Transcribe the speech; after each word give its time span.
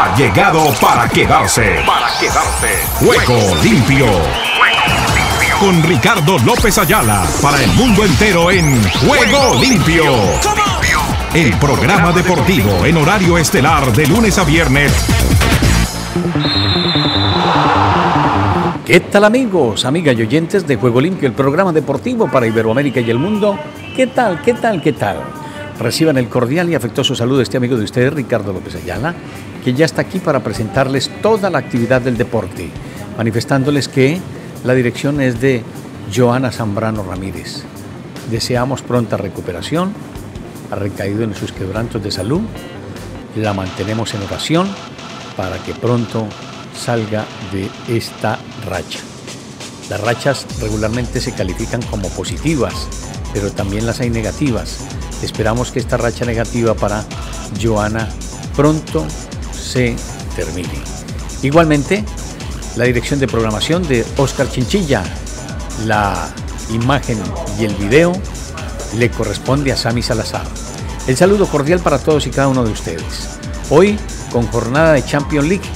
ha 0.00 0.16
llegado 0.16 0.72
para 0.80 1.06
quedarse. 1.10 1.76
Para 1.86 2.08
quedarse. 2.18 2.68
Juego 3.04 3.54
limpio. 3.62 4.06
Con 5.58 5.82
Ricardo 5.82 6.38
López 6.38 6.78
Ayala 6.78 7.22
para 7.42 7.62
el 7.62 7.70
mundo 7.72 8.02
entero 8.06 8.50
en 8.50 8.82
Juego 9.06 9.60
limpio. 9.60 10.04
El 11.34 11.52
programa 11.58 12.12
deportivo 12.12 12.86
en 12.86 12.96
horario 12.96 13.36
estelar 13.36 13.92
de 13.92 14.06
lunes 14.06 14.38
a 14.38 14.44
viernes. 14.44 14.90
¿Qué 18.86 19.00
tal 19.00 19.24
amigos, 19.24 19.84
amigas 19.84 20.16
y 20.18 20.22
oyentes 20.22 20.66
de 20.66 20.76
Juego 20.76 21.00
Limpio, 21.00 21.28
el 21.28 21.34
programa 21.34 21.72
deportivo 21.72 22.28
para 22.28 22.46
Iberoamérica 22.46 23.00
y 23.00 23.10
el 23.10 23.18
mundo? 23.18 23.58
¿Qué 23.94 24.06
tal, 24.06 24.40
qué 24.40 24.54
tal, 24.54 24.80
qué 24.80 24.94
tal? 24.94 25.18
Reciban 25.78 26.16
el 26.16 26.28
cordial 26.28 26.68
y 26.70 26.74
afectuoso 26.74 27.14
saludo 27.14 27.38
de 27.38 27.44
este 27.44 27.58
amigo 27.58 27.76
de 27.76 27.84
ustedes, 27.84 28.12
Ricardo 28.12 28.52
López 28.52 28.74
Ayala, 28.76 29.14
que 29.64 29.74
ya 29.74 29.84
está 29.84 30.02
aquí 30.02 30.18
para 30.18 30.42
presentarles 30.42 31.10
toda 31.22 31.50
la 31.50 31.58
actividad 31.58 32.00
del 32.00 32.16
deporte, 32.16 32.70
manifestándoles 33.16 33.88
que 33.88 34.20
la 34.64 34.74
dirección 34.74 35.20
es 35.20 35.40
de 35.40 35.62
Joana 36.14 36.50
Zambrano 36.50 37.02
Ramírez. 37.02 37.62
Deseamos 38.30 38.82
pronta 38.82 39.16
recuperación, 39.16 39.92
ha 40.70 40.76
recaído 40.76 41.24
en 41.24 41.34
sus 41.34 41.52
quebrantos 41.52 42.02
de 42.02 42.10
salud, 42.10 42.42
la 43.36 43.52
mantenemos 43.54 44.14
en 44.14 44.22
oración 44.22 44.68
para 45.36 45.58
que 45.62 45.74
pronto 45.74 46.26
salga 46.74 47.24
de 47.52 47.68
esta 47.94 48.38
racha. 48.68 49.00
Las 49.88 50.00
rachas 50.00 50.46
regularmente 50.60 51.20
se 51.20 51.32
califican 51.32 51.82
como 51.82 52.08
positivas, 52.10 52.74
pero 53.34 53.50
también 53.50 53.86
las 53.86 54.00
hay 54.00 54.10
negativas. 54.10 54.78
Esperamos 55.22 55.72
que 55.72 55.80
esta 55.80 55.96
racha 55.96 56.24
negativa 56.24 56.74
para 56.74 57.04
Joana 57.60 58.08
pronto 58.56 59.04
se 59.70 59.94
termine. 60.34 60.82
Igualmente, 61.42 62.04
la 62.76 62.84
dirección 62.84 63.20
de 63.20 63.28
programación 63.28 63.86
de 63.86 64.04
Oscar 64.16 64.50
Chinchilla, 64.50 65.02
la 65.86 66.28
imagen 66.70 67.18
y 67.58 67.64
el 67.64 67.74
video 67.76 68.12
le 68.96 69.10
corresponde 69.10 69.72
a 69.72 69.76
Sami 69.76 70.02
Salazar. 70.02 70.44
El 71.06 71.16
saludo 71.16 71.46
cordial 71.46 71.80
para 71.80 71.98
todos 71.98 72.26
y 72.26 72.30
cada 72.30 72.48
uno 72.48 72.64
de 72.64 72.72
ustedes. 72.72 73.38
Hoy, 73.70 73.98
con 74.32 74.46
jornada 74.48 74.92
de 74.92 75.04
Champions 75.04 75.48
League, 75.48 75.68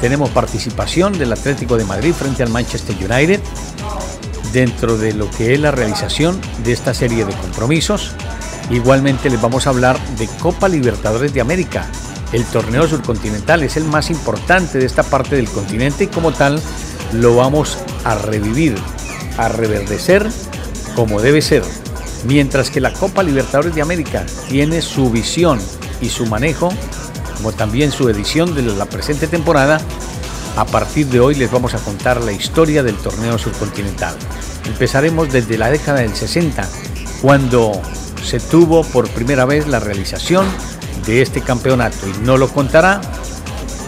tenemos 0.00 0.30
participación 0.30 1.16
del 1.18 1.32
Atlético 1.32 1.76
de 1.76 1.84
Madrid 1.84 2.12
frente 2.12 2.42
al 2.42 2.50
Manchester 2.50 2.96
United 2.96 3.40
dentro 4.52 4.96
de 4.96 5.12
lo 5.12 5.30
que 5.30 5.54
es 5.54 5.60
la 5.60 5.70
realización 5.70 6.40
de 6.64 6.72
esta 6.72 6.94
serie 6.94 7.24
de 7.24 7.34
compromisos. 7.34 8.12
Igualmente 8.70 9.28
les 9.28 9.40
vamos 9.40 9.66
a 9.66 9.70
hablar 9.70 9.98
de 10.16 10.26
Copa 10.40 10.68
Libertadores 10.68 11.34
de 11.34 11.40
América. 11.40 11.86
El 12.34 12.44
torneo 12.46 12.88
surcontinental 12.88 13.62
es 13.62 13.76
el 13.76 13.84
más 13.84 14.10
importante 14.10 14.78
de 14.78 14.86
esta 14.86 15.04
parte 15.04 15.36
del 15.36 15.48
continente 15.48 16.02
y 16.02 16.06
como 16.08 16.32
tal 16.32 16.60
lo 17.12 17.36
vamos 17.36 17.78
a 18.02 18.16
revivir, 18.16 18.74
a 19.38 19.48
reverdecer 19.48 20.28
como 20.96 21.20
debe 21.20 21.40
ser. 21.40 21.62
Mientras 22.26 22.70
que 22.70 22.80
la 22.80 22.92
Copa 22.92 23.22
Libertadores 23.22 23.76
de 23.76 23.82
América 23.82 24.26
tiene 24.48 24.82
su 24.82 25.10
visión 25.10 25.60
y 26.00 26.08
su 26.08 26.26
manejo 26.26 26.70
como 27.36 27.52
también 27.52 27.92
su 27.92 28.08
edición 28.08 28.56
de 28.56 28.62
la 28.62 28.86
presente 28.86 29.28
temporada, 29.28 29.80
a 30.56 30.64
partir 30.64 31.06
de 31.06 31.20
hoy 31.20 31.36
les 31.36 31.52
vamos 31.52 31.74
a 31.74 31.78
contar 31.78 32.20
la 32.20 32.32
historia 32.32 32.82
del 32.82 32.96
torneo 32.96 33.38
subcontinental. 33.38 34.16
Empezaremos 34.64 35.32
desde 35.32 35.56
la 35.56 35.70
década 35.70 36.00
del 36.00 36.16
60, 36.16 36.68
cuando 37.22 37.80
se 38.24 38.40
tuvo 38.40 38.82
por 38.82 39.08
primera 39.10 39.44
vez 39.44 39.68
la 39.68 39.78
realización 39.78 40.46
de 41.06 41.22
este 41.22 41.40
campeonato 41.40 42.08
y 42.08 42.12
no 42.24 42.36
lo 42.36 42.48
contará 42.48 43.00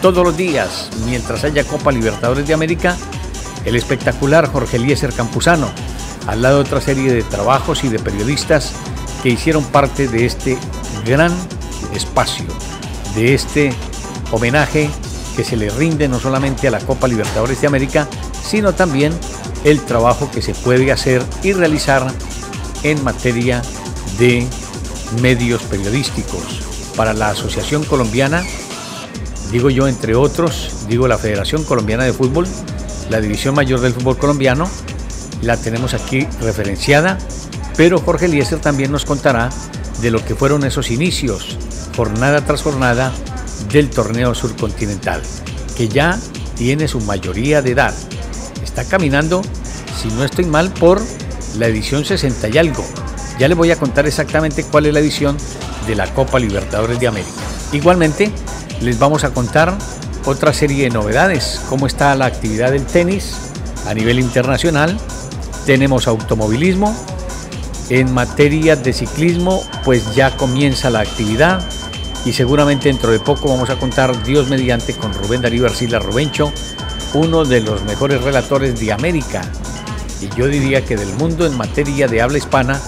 todos 0.01 0.23
los 0.23 0.37
días 0.37 0.89
mientras 1.05 1.43
haya 1.43 1.63
Copa 1.63 1.91
Libertadores 1.91 2.47
de 2.47 2.53
América 2.53 2.95
el 3.65 3.75
espectacular 3.75 4.49
Jorge 4.49 4.77
Eliezer 4.77 5.11
Campuzano, 5.11 5.69
al 6.27 6.41
lado 6.41 6.57
de 6.57 6.61
otra 6.61 6.79
serie 6.79 7.11
de 7.11 7.23
trabajos 7.23 7.83
y 7.83 7.89
de 7.89 7.99
periodistas 7.99 8.71
que 9.21 9.29
hicieron 9.29 9.63
parte 9.65 10.07
de 10.07 10.25
este 10.25 10.57
gran 11.05 11.33
espacio 11.93 12.45
de 13.17 13.33
este 13.33 13.73
homenaje 14.31 14.89
que 15.35 15.43
se 15.43 15.57
le 15.57 15.69
rinde 15.69 16.07
no 16.07 16.19
solamente 16.19 16.67
a 16.67 16.71
la 16.71 16.79
Copa 16.79 17.07
Libertadores 17.07 17.59
de 17.61 17.67
América, 17.67 18.07
sino 18.47 18.73
también 18.73 19.11
el 19.63 19.81
trabajo 19.81 20.29
que 20.31 20.41
se 20.41 20.53
puede 20.53 20.91
hacer 20.91 21.23
y 21.43 21.53
realizar 21.53 22.07
en 22.83 23.03
materia 23.03 23.61
de 24.17 24.47
medios 25.21 25.61
periodísticos. 25.63 26.56
Para 26.97 27.13
la 27.13 27.29
Asociación 27.29 27.85
Colombiana, 27.85 28.43
digo 29.51 29.69
yo 29.69 29.87
entre 29.87 30.15
otros, 30.15 30.85
digo 30.89 31.07
la 31.07 31.17
Federación 31.17 31.63
Colombiana 31.63 32.03
de 32.03 32.11
Fútbol, 32.11 32.47
la 33.09 33.21
División 33.21 33.55
Mayor 33.55 33.79
del 33.79 33.93
Fútbol 33.93 34.17
Colombiano, 34.17 34.69
la 35.41 35.55
tenemos 35.55 35.93
aquí 35.93 36.27
referenciada, 36.41 37.17
pero 37.77 37.99
Jorge 37.99 38.25
Eliezer 38.25 38.59
también 38.59 38.91
nos 38.91 39.05
contará 39.05 39.49
de 40.01 40.11
lo 40.11 40.25
que 40.25 40.35
fueron 40.35 40.65
esos 40.65 40.91
inicios 40.91 41.57
jornada 41.95 42.45
tras 42.45 42.61
jornada 42.61 43.11
del 43.71 43.89
torneo 43.89 44.35
surcontinental, 44.35 45.21
que 45.75 45.87
ya 45.87 46.17
tiene 46.55 46.87
su 46.87 46.99
mayoría 47.01 47.61
de 47.61 47.71
edad. 47.71 47.93
Está 48.63 48.85
caminando, 48.85 49.41
si 50.01 50.07
no 50.09 50.23
estoy 50.23 50.45
mal, 50.45 50.71
por 50.73 51.01
la 51.57 51.67
edición 51.67 52.05
60 52.05 52.49
y 52.49 52.57
algo. 52.57 52.85
Ya 53.39 53.47
les 53.47 53.57
voy 53.57 53.71
a 53.71 53.77
contar 53.77 54.05
exactamente 54.05 54.63
cuál 54.63 54.85
es 54.87 54.93
la 54.93 54.99
edición 54.99 55.37
de 55.87 55.95
la 55.95 56.13
Copa 56.13 56.39
Libertadores 56.39 56.99
de 56.99 57.07
América. 57.07 57.31
Igualmente, 57.71 58.31
les 58.81 58.99
vamos 58.99 59.23
a 59.23 59.31
contar 59.31 59.77
otra 60.25 60.53
serie 60.53 60.83
de 60.83 60.89
novedades, 60.89 61.61
cómo 61.69 61.87
está 61.87 62.13
la 62.15 62.25
actividad 62.25 62.71
del 62.71 62.85
tenis 62.85 63.35
a 63.87 63.93
nivel 63.93 64.19
internacional. 64.19 64.97
Tenemos 65.65 66.07
automovilismo. 66.07 66.95
En 67.89 68.13
materia 68.13 68.75
de 68.75 68.91
ciclismo, 68.91 69.63
pues 69.85 70.13
ya 70.13 70.35
comienza 70.35 70.89
la 70.89 70.99
actividad 70.99 71.65
y 72.25 72.33
seguramente 72.33 72.89
dentro 72.89 73.11
de 73.11 73.19
poco 73.21 73.47
vamos 73.47 73.69
a 73.69 73.79
contar 73.79 74.25
Dios 74.25 74.49
mediante 74.49 74.93
con 74.93 75.13
Rubén 75.13 75.41
Darío 75.41 75.65
Arcila 75.65 75.99
Rubencho, 75.99 76.51
uno 77.13 77.45
de 77.45 77.61
los 77.61 77.83
mejores 77.83 78.21
relatores 78.21 78.77
de 78.77 78.91
América 78.91 79.49
y 80.21 80.29
yo 80.35 80.47
diría 80.47 80.83
que 80.83 80.97
del 80.97 81.13
mundo 81.13 81.45
en 81.45 81.55
materia 81.57 82.07
de 82.07 82.21
habla 82.21 82.37
hispana 82.37 82.79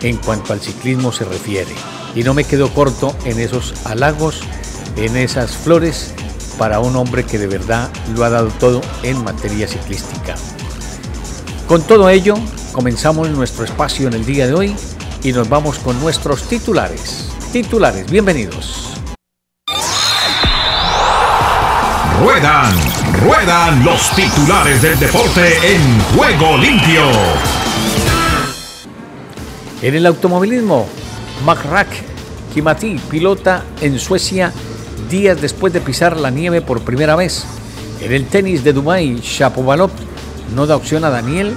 en 0.00 0.16
cuanto 0.16 0.52
al 0.52 0.60
ciclismo 0.60 1.12
se 1.12 1.24
refiere. 1.24 1.74
Y 2.14 2.22
no 2.22 2.34
me 2.34 2.44
quedo 2.44 2.72
corto 2.72 3.16
en 3.24 3.38
esos 3.38 3.74
halagos, 3.86 4.40
en 4.96 5.16
esas 5.16 5.56
flores 5.56 6.14
para 6.58 6.80
un 6.80 6.96
hombre 6.96 7.24
que 7.24 7.38
de 7.38 7.46
verdad 7.46 7.88
lo 8.14 8.24
ha 8.24 8.30
dado 8.30 8.48
todo 8.58 8.80
en 9.02 9.22
materia 9.22 9.68
ciclística. 9.68 10.34
Con 11.68 11.82
todo 11.82 12.10
ello, 12.10 12.34
comenzamos 12.72 13.30
nuestro 13.30 13.64
espacio 13.64 14.08
en 14.08 14.14
el 14.14 14.24
día 14.24 14.46
de 14.46 14.54
hoy 14.54 14.76
y 15.22 15.32
nos 15.32 15.48
vamos 15.48 15.78
con 15.78 16.00
nuestros 16.00 16.42
titulares. 16.48 17.30
Titulares, 17.52 18.10
bienvenidos. 18.10 18.84
Ruedan, 22.20 22.74
ruedan 23.22 23.84
los 23.84 24.10
titulares 24.10 24.82
del 24.82 24.98
deporte 24.98 25.54
en 25.62 26.00
juego 26.16 26.58
limpio. 26.58 27.02
En 29.80 29.94
el 29.94 30.06
automovilismo, 30.06 30.88
Macrack 31.44 31.88
Kimati 32.52 32.98
pilota 33.10 33.64
en 33.80 33.98
Suecia 33.98 34.52
días 35.10 35.40
después 35.40 35.72
de 35.72 35.80
pisar 35.80 36.16
la 36.16 36.30
nieve 36.30 36.60
por 36.60 36.82
primera 36.82 37.16
vez. 37.16 37.44
En 38.00 38.12
el 38.12 38.26
tenis 38.26 38.64
de 38.64 38.72
Dubái, 38.72 39.20
Shapovalov 39.22 39.90
no 40.54 40.66
da 40.66 40.76
opción 40.76 41.04
a 41.04 41.10
Daniel 41.10 41.54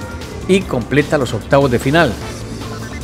y 0.48 0.60
completa 0.60 1.18
los 1.18 1.34
octavos 1.34 1.70
de 1.70 1.78
final. 1.78 2.12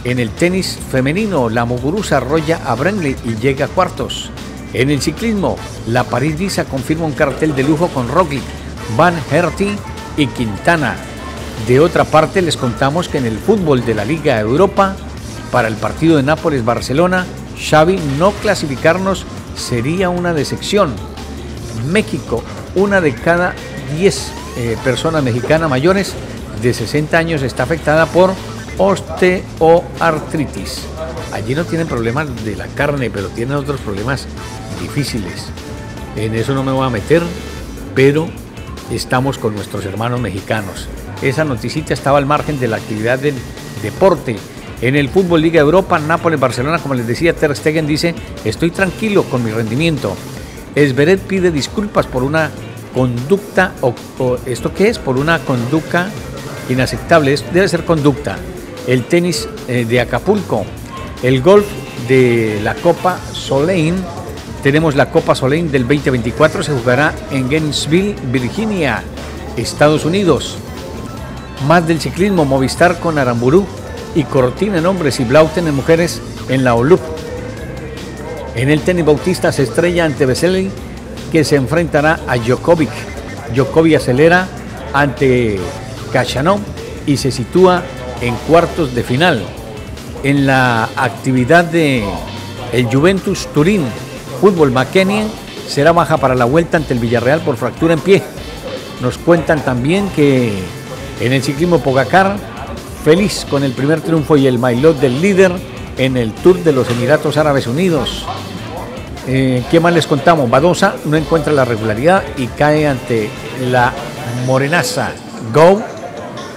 En 0.05 0.19
el 0.19 0.31
tenis 0.31 0.79
femenino, 0.91 1.49
la 1.49 1.65
Muguruza 1.65 2.19
arrolla 2.19 2.61
a 2.65 2.75
Brenly 2.75 3.17
y 3.25 3.37
llega 3.37 3.67
a 3.67 3.69
cuartos. 3.69 4.31
En 4.73 4.91
el 4.91 5.01
ciclismo, 5.01 5.57
la 5.87 6.05
París-Niza 6.05 6.65
confirma 6.65 7.07
un 7.07 7.13
cartel 7.13 7.55
de 7.55 7.65
lujo 7.65 7.89
con 7.89 8.09
Roglic, 8.09 8.43
Van 8.97 9.15
Herty 9.31 9.71
y 10.17 10.27
Quintana. 10.29 10.97
De 11.67 11.81
otra 11.81 12.05
parte, 12.05 12.43
les 12.43 12.57
contamos 12.57 13.09
que 13.09 13.19
en 13.19 13.27
el 13.27 13.39
fútbol 13.39 13.85
de 13.85 13.95
la 13.95 14.05
Liga 14.05 14.39
Europa, 14.39 14.95
para 15.51 15.69
el 15.69 15.77
partido 15.77 16.17
de 16.17 16.23
Nápoles-Barcelona, 16.23 17.27
Xavi 17.59 17.99
no 18.19 18.33
clasificarnos 18.33 19.25
sería 19.57 20.11
una 20.11 20.35
decepción. 20.35 20.95
México, 21.91 22.43
una 22.75 23.01
de 23.01 23.15
cada 23.15 23.55
10 23.97 24.33
eh, 24.57 24.77
personas 24.85 25.23
mexicanas 25.23 25.71
mayores 25.71 26.15
de 26.63 26.75
60 26.75 27.17
años 27.17 27.43
está 27.43 27.63
afectada 27.63 28.07
por 28.07 28.33
osteoartritis. 28.79 30.83
Allí 31.33 31.55
no 31.55 31.65
tienen 31.65 31.87
problemas 31.87 32.45
de 32.45 32.57
la 32.57 32.67
carne, 32.69 33.11
pero 33.11 33.29
tienen 33.29 33.57
otros 33.57 33.81
problemas 33.81 34.27
difíciles. 34.81 35.47
En 36.17 36.35
eso 36.35 36.55
no 36.55 36.63
me 36.63 36.73
voy 36.73 36.87
a 36.87 36.91
meter, 36.91 37.23
pero 37.95 38.29
estamos 38.91 39.39
con 39.39 39.55
nuestros 39.55 39.85
hermanos 39.85 40.21
mexicanos. 40.21 40.89
Esa 41.23 41.45
noticita 41.45 41.95
estaba 41.95 42.19
al 42.19 42.27
margen 42.27 42.61
de 42.61 42.69
la 42.69 42.77
actividad 42.77 43.19
del 43.19 43.35
deporte. 43.83 44.37
En 44.81 44.95
el 44.95 45.09
Fútbol 45.09 45.43
Liga 45.43 45.61
Europa, 45.61 45.99
Nápoles, 45.99 46.39
Barcelona, 46.39 46.79
como 46.79 46.95
les 46.95 47.07
decía, 47.07 47.33
Ter 47.33 47.55
Stegen 47.57 47.87
dice, 47.87 48.15
estoy 48.45 48.71
tranquilo 48.71 49.25
con 49.25 49.43
mi 49.43 49.51
rendimiento. 49.51 50.17
Esberet 50.77 51.21
pide 51.21 51.51
disculpas 51.51 52.07
por 52.07 52.23
una 52.23 52.51
conducta, 52.95 53.73
o, 53.81 53.95
¿esto 54.47 54.73
qué 54.73 54.89
es? 54.89 54.99
Por 54.99 55.17
una 55.17 55.41
conducta 55.41 56.09
inaceptable, 56.69 57.37
debe 57.53 57.69
ser 57.69 57.85
conducta. 57.85 58.37
El 58.87 59.05
tenis 59.05 59.49
eh, 59.67 59.85
de 59.85 60.01
Acapulco, 60.01 60.65
el 61.25 61.43
golf 61.43 61.67
de 62.07 62.61
la 62.63 62.77
Copa 62.77 63.19
Soleil, 63.33 63.95
tenemos 64.63 64.95
la 64.95 65.11
Copa 65.11 65.35
Soleil 65.35 65.73
del 65.73 65.89
2024, 65.89 66.63
se 66.63 66.73
jugará 66.73 67.15
en 67.33 67.51
Gainesville, 67.51 68.15
Virginia, 68.31 69.03
Estados 69.57 70.05
Unidos. 70.05 70.57
Más 71.67 71.87
del 71.89 72.01
ciclismo, 72.01 72.45
Movistar 72.45 73.01
con 73.01 73.19
Aramburú 73.19 73.67
y 74.19 74.25
Cortina 74.25 74.79
en 74.79 74.87
hombres 74.87 75.21
y 75.21 75.25
Blauten 75.25 75.69
en 75.69 75.77
mujeres 75.77 76.21
en 76.49 76.65
la 76.65 76.75
OLUP. 76.75 77.01
En 78.57 78.69
el 78.69 78.81
tenis 78.81 79.05
Bautista 79.05 79.53
se 79.53 79.63
estrella 79.63 80.05
ante 80.05 80.27
Vesely 80.27 80.73
que 81.31 81.45
se 81.45 81.55
enfrentará 81.55 82.19
a 82.27 82.37
Djokovic. 82.37 82.91
Djokovic 83.55 83.95
acelera 83.95 84.49
ante 84.93 85.61
Cachanov 86.13 86.59
y 87.07 87.17
se 87.17 87.31
sitúa 87.31 87.85
en 88.21 88.35
cuartos 88.49 88.93
de 88.93 89.05
final. 89.05 89.41
En 90.25 90.47
la 90.47 90.89
actividad 90.97 91.65
de 91.65 92.03
el 92.73 92.87
Juventus 92.87 93.47
Turín, 93.55 93.85
fútbol 94.41 94.73
McKennie 94.73 95.29
será 95.69 95.93
baja 95.93 96.17
para 96.17 96.35
la 96.35 96.45
vuelta 96.45 96.77
ante 96.77 96.93
el 96.93 96.99
Villarreal 96.99 97.41
por 97.43 97.57
fractura 97.57 97.95
en 97.95 98.01
pie. 98.01 98.23
Nos 99.01 99.17
cuentan 99.17 99.65
también 99.65 100.09
que 100.09 100.53
en 101.21 101.33
el 101.33 101.41
ciclismo 101.41 101.79
Pogacar, 101.79 102.37
feliz 103.09 103.47
con 103.49 103.65
el 103.65 103.73
primer 103.73 104.03
triunfo 104.03 104.37
y 104.37 104.47
el 104.47 104.59
maillot 104.59 105.01
del 105.01 105.23
líder 105.23 105.51
en 105.97 106.19
el 106.19 106.31
Tour 106.35 106.63
de 106.63 106.75
los 106.75 106.91
Emiratos 106.91 107.39
Árabes 107.39 107.67
Unidos. 107.67 108.27
Eh, 109.27 109.63
¿Qué 109.71 109.81
más 109.81 109.95
les 109.95 110.07
contamos? 110.07 110.51
Badosa 110.51 110.95
no 111.07 111.17
encuentra 111.17 111.51
la 111.55 111.65
regularidad 111.65 112.23
y 112.37 112.49
cae 112.49 112.87
ante 112.87 113.31
la 113.71 113.95
morenaza 114.45 115.13
Go, 115.55 115.81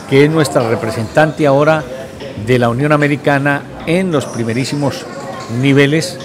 que 0.09 0.25
es 0.25 0.29
nuestra 0.29 0.67
representante 0.67 1.47
ahora 1.47 1.85
de 2.45 2.59
la 2.59 2.67
Unión 2.67 2.91
Americana 2.91 3.61
en 3.85 4.11
los 4.11 4.25
primerísimos 4.25 5.05
niveles 5.61 6.19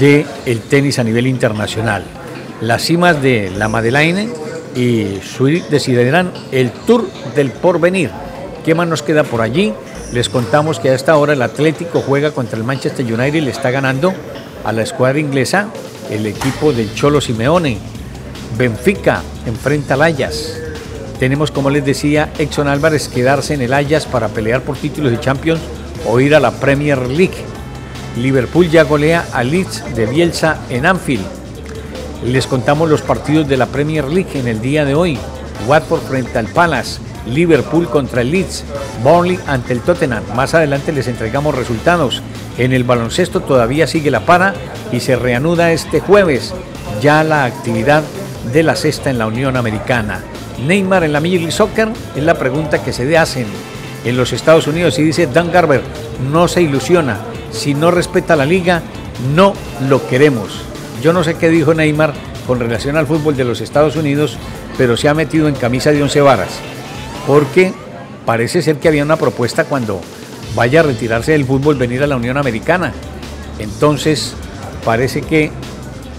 del 0.00 0.26
el 0.44 0.60
tenis 0.62 0.98
a 0.98 1.04
nivel 1.04 1.28
internacional. 1.28 2.02
Las 2.60 2.82
cimas 2.82 3.22
de 3.22 3.52
la 3.56 3.68
Madeleine 3.68 4.28
y 4.74 5.20
Zurich 5.22 5.68
decidirán 5.68 6.32
el 6.50 6.72
Tour 6.72 7.08
del 7.36 7.52
Porvenir. 7.52 8.25
¿Qué 8.66 8.74
más 8.74 8.88
nos 8.88 9.02
queda 9.02 9.22
por 9.22 9.42
allí? 9.42 9.72
Les 10.12 10.28
contamos 10.28 10.80
que 10.80 10.90
a 10.90 10.94
esta 10.94 11.16
hora 11.16 11.34
el 11.34 11.42
Atlético 11.42 12.02
juega 12.04 12.32
contra 12.32 12.58
el 12.58 12.64
Manchester 12.64 13.06
United 13.06 13.34
y 13.34 13.40
le 13.40 13.52
está 13.52 13.70
ganando 13.70 14.12
a 14.64 14.72
la 14.72 14.82
escuadra 14.82 15.20
inglesa 15.20 15.68
el 16.10 16.26
equipo 16.26 16.72
del 16.72 16.92
Cholo 16.92 17.20
Simeone. 17.20 17.78
Benfica 18.58 19.22
enfrenta 19.46 19.94
al 19.94 20.02
Ajax. 20.02 20.58
Tenemos, 21.20 21.52
como 21.52 21.70
les 21.70 21.84
decía, 21.84 22.32
Exxon 22.38 22.66
Álvarez 22.66 23.06
quedarse 23.06 23.54
en 23.54 23.62
el 23.62 23.72
Ajax 23.72 24.06
para 24.06 24.26
pelear 24.26 24.62
por 24.62 24.76
títulos 24.76 25.12
de 25.12 25.20
Champions 25.20 25.60
o 26.04 26.18
ir 26.18 26.34
a 26.34 26.40
la 26.40 26.50
Premier 26.50 26.98
League. 27.06 27.36
Liverpool 28.16 28.68
ya 28.68 28.82
golea 28.82 29.28
a 29.32 29.44
Leeds 29.44 29.94
de 29.94 30.06
Bielsa 30.06 30.58
en 30.70 30.86
Anfield. 30.86 31.24
Les 32.24 32.48
contamos 32.48 32.90
los 32.90 33.02
partidos 33.02 33.46
de 33.46 33.58
la 33.58 33.66
Premier 33.66 34.06
League 34.06 34.36
en 34.36 34.48
el 34.48 34.60
día 34.60 34.84
de 34.84 34.96
hoy. 34.96 35.16
Watford 35.68 36.02
frente 36.02 36.38
al 36.38 36.48
Palace, 36.48 37.00
Liverpool 37.26 37.88
contra 37.88 38.22
el 38.22 38.30
Leeds, 38.30 38.64
Burnley 39.02 39.38
ante 39.46 39.72
el 39.72 39.80
Tottenham. 39.80 40.22
Más 40.34 40.54
adelante 40.54 40.92
les 40.92 41.08
entregamos 41.08 41.54
resultados. 41.54 42.22
En 42.58 42.72
el 42.72 42.84
baloncesto 42.84 43.40
todavía 43.40 43.86
sigue 43.86 44.10
la 44.10 44.20
para 44.20 44.54
y 44.92 45.00
se 45.00 45.16
reanuda 45.16 45.72
este 45.72 46.00
jueves 46.00 46.54
ya 47.00 47.24
la 47.24 47.44
actividad 47.44 48.02
de 48.52 48.62
la 48.62 48.76
cesta 48.76 49.10
en 49.10 49.18
la 49.18 49.26
Unión 49.26 49.56
Americana. 49.56 50.22
Neymar 50.66 51.04
en 51.04 51.12
la 51.12 51.20
Major 51.20 51.38
League 51.38 51.52
Soccer 51.52 51.88
es 52.14 52.22
la 52.22 52.34
pregunta 52.34 52.82
que 52.82 52.92
se 52.92 53.16
hacen 53.16 53.46
en 54.04 54.16
los 54.16 54.32
Estados 54.32 54.66
Unidos 54.66 54.98
y 54.98 55.02
dice 55.02 55.26
Dan 55.26 55.50
Garber, 55.52 55.82
no 56.32 56.48
se 56.48 56.62
ilusiona, 56.62 57.18
si 57.50 57.74
no 57.74 57.90
respeta 57.90 58.36
la 58.36 58.46
liga, 58.46 58.82
no 59.34 59.52
lo 59.88 60.06
queremos. 60.06 60.60
Yo 61.02 61.12
no 61.12 61.24
sé 61.24 61.34
qué 61.34 61.50
dijo 61.50 61.74
Neymar 61.74 62.14
con 62.46 62.60
relación 62.60 62.96
al 62.96 63.06
fútbol 63.06 63.36
de 63.36 63.44
los 63.44 63.60
Estados 63.60 63.96
Unidos, 63.96 64.38
pero 64.78 64.96
se 64.96 65.08
ha 65.08 65.14
metido 65.14 65.48
en 65.48 65.54
camisa 65.54 65.90
de 65.90 66.02
once 66.02 66.20
varas, 66.20 66.60
porque 67.26 67.72
parece 68.24 68.62
ser 68.62 68.76
que 68.76 68.88
había 68.88 69.02
una 69.02 69.16
propuesta 69.16 69.64
cuando 69.64 70.00
vaya 70.54 70.80
a 70.80 70.82
retirarse 70.84 71.32
del 71.32 71.44
fútbol, 71.44 71.76
venir 71.76 72.02
a 72.02 72.06
la 72.06 72.16
Unión 72.16 72.36
Americana. 72.36 72.92
Entonces, 73.58 74.34
parece 74.84 75.22
que 75.22 75.50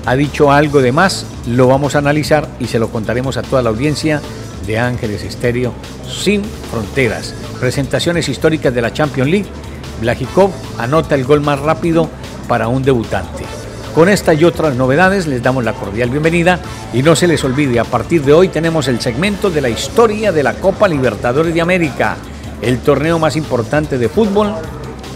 ha 0.06 0.16
dicho 0.16 0.52
algo 0.52 0.82
de 0.82 0.92
más, 0.92 1.26
lo 1.48 1.68
vamos 1.68 1.96
a 1.96 2.00
analizar 2.00 2.48
y 2.60 2.68
se 2.68 2.80
lo 2.80 2.90
contaremos 2.90 3.38
a 3.38 3.42
toda 3.42 3.62
la 3.62 3.70
audiencia 3.70 4.22
de 4.66 4.80
Ángeles 4.80 5.24
Estéreo 5.24 5.74
sin 6.08 6.44
fronteras. 6.72 7.34
Presentaciones 7.60 8.30
históricas 8.30 8.74
de 8.74 8.82
la 8.82 8.94
Champions 8.94 9.30
League. 9.30 9.48
Blajikov 10.02 10.52
anota 10.78 11.16
el 11.16 11.26
gol 11.26 11.42
más 11.42 11.60
rápido 11.60 12.10
para 12.48 12.68
un 12.68 12.84
debutante. 12.84 13.44
Con 13.98 14.10
esta 14.10 14.36
y 14.36 14.44
otras 14.44 14.76
novedades 14.76 15.26
les 15.26 15.42
damos 15.42 15.64
la 15.64 15.74
cordial 15.74 16.12
bienvenida 16.12 16.60
y 16.94 17.02
no 17.02 17.16
se 17.16 17.26
les 17.26 17.44
olvide, 17.44 17.80
a 17.80 17.84
partir 17.84 18.22
de 18.22 18.32
hoy 18.32 18.48
tenemos 18.48 18.88
el 18.88 19.02
segmento 19.02 19.50
de 19.50 19.60
la 19.60 19.70
historia 19.70 20.32
de 20.32 20.44
la 20.44 20.54
Copa 20.54 20.88
Libertadores 20.88 21.52
de 21.52 21.62
América, 21.62 22.16
el 22.62 22.78
torneo 22.78 23.18
más 23.18 23.36
importante 23.36 23.98
de 23.98 24.08
fútbol, 24.08 24.54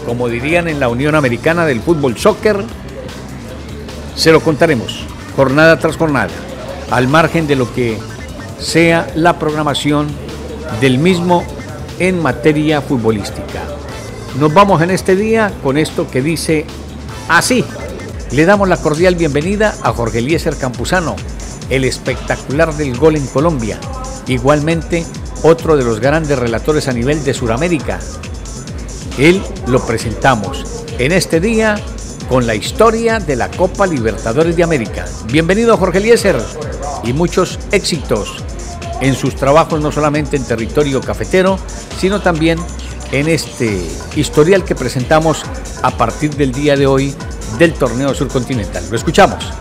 como 0.04 0.26
dirían 0.26 0.66
en 0.66 0.80
la 0.80 0.88
Unión 0.88 1.14
Americana 1.14 1.64
del 1.64 1.80
Fútbol 1.80 2.18
Soccer. 2.18 2.56
Se 4.16 4.32
lo 4.32 4.40
contaremos 4.40 5.04
jornada 5.36 5.78
tras 5.78 5.96
jornada, 5.96 6.32
al 6.90 7.06
margen 7.06 7.46
de 7.46 7.54
lo 7.54 7.72
que 7.72 7.98
sea 8.58 9.06
la 9.14 9.38
programación 9.38 10.08
del 10.80 10.98
mismo 10.98 11.44
en 12.00 12.20
materia 12.20 12.80
futbolística. 12.80 13.62
Nos 14.40 14.52
vamos 14.52 14.82
en 14.82 14.90
este 14.90 15.14
día 15.14 15.52
con 15.62 15.78
esto 15.78 16.10
que 16.10 16.20
dice 16.20 16.66
así. 17.28 17.64
Le 18.32 18.46
damos 18.46 18.66
la 18.66 18.78
cordial 18.78 19.14
bienvenida 19.14 19.74
a 19.82 19.92
Jorge 19.92 20.20
Eliezer 20.20 20.56
Campuzano, 20.56 21.16
el 21.68 21.84
espectacular 21.84 22.74
del 22.74 22.96
gol 22.96 23.16
en 23.16 23.26
Colombia, 23.26 23.78
igualmente 24.26 25.04
otro 25.42 25.76
de 25.76 25.84
los 25.84 26.00
grandes 26.00 26.38
relatores 26.38 26.88
a 26.88 26.94
nivel 26.94 27.22
de 27.24 27.34
Sudamérica. 27.34 28.00
Él 29.18 29.42
lo 29.66 29.84
presentamos 29.84 30.64
en 30.98 31.12
este 31.12 31.40
día 31.40 31.78
con 32.30 32.46
la 32.46 32.54
historia 32.54 33.18
de 33.18 33.36
la 33.36 33.50
Copa 33.50 33.86
Libertadores 33.86 34.56
de 34.56 34.62
América. 34.62 35.04
Bienvenido 35.30 35.76
Jorge 35.76 35.98
Eliezer 35.98 36.40
y 37.04 37.12
muchos 37.12 37.58
éxitos 37.70 38.42
en 39.02 39.14
sus 39.14 39.36
trabajos 39.36 39.82
no 39.82 39.92
solamente 39.92 40.38
en 40.38 40.44
territorio 40.44 41.02
cafetero, 41.02 41.58
sino 41.98 42.22
también 42.22 42.58
en 43.10 43.28
este 43.28 43.78
historial 44.16 44.64
que 44.64 44.74
presentamos 44.74 45.44
a 45.82 45.90
partir 45.90 46.34
del 46.34 46.52
día 46.52 46.76
de 46.76 46.86
hoy 46.86 47.14
del 47.62 47.74
torneo 47.74 48.12
surcontinental. 48.12 48.82
Lo 48.90 48.96
escuchamos. 48.96 49.52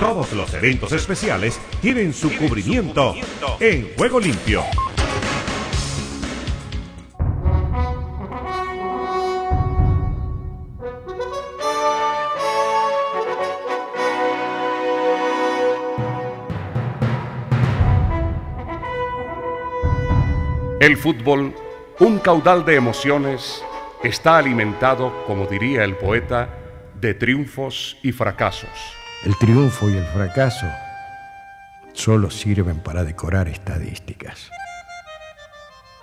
Todos 0.00 0.32
los 0.32 0.52
eventos 0.54 0.90
especiales 0.90 1.60
tienen 1.80 2.12
su 2.12 2.36
cubrimiento 2.36 3.14
en 3.60 3.94
Juego 3.96 4.18
Limpio. 4.18 4.64
El 20.80 20.96
fútbol 20.96 21.54
un 22.00 22.18
caudal 22.18 22.64
de 22.64 22.74
emociones 22.74 23.62
está 24.02 24.38
alimentado, 24.38 25.24
como 25.26 25.46
diría 25.46 25.84
el 25.84 25.96
poeta, 25.96 26.48
de 27.00 27.14
triunfos 27.14 27.96
y 28.02 28.10
fracasos. 28.10 28.70
El 29.24 29.36
triunfo 29.38 29.88
y 29.88 29.96
el 29.96 30.04
fracaso 30.06 30.66
solo 31.92 32.30
sirven 32.30 32.80
para 32.80 33.04
decorar 33.04 33.48
estadísticas. 33.48 34.50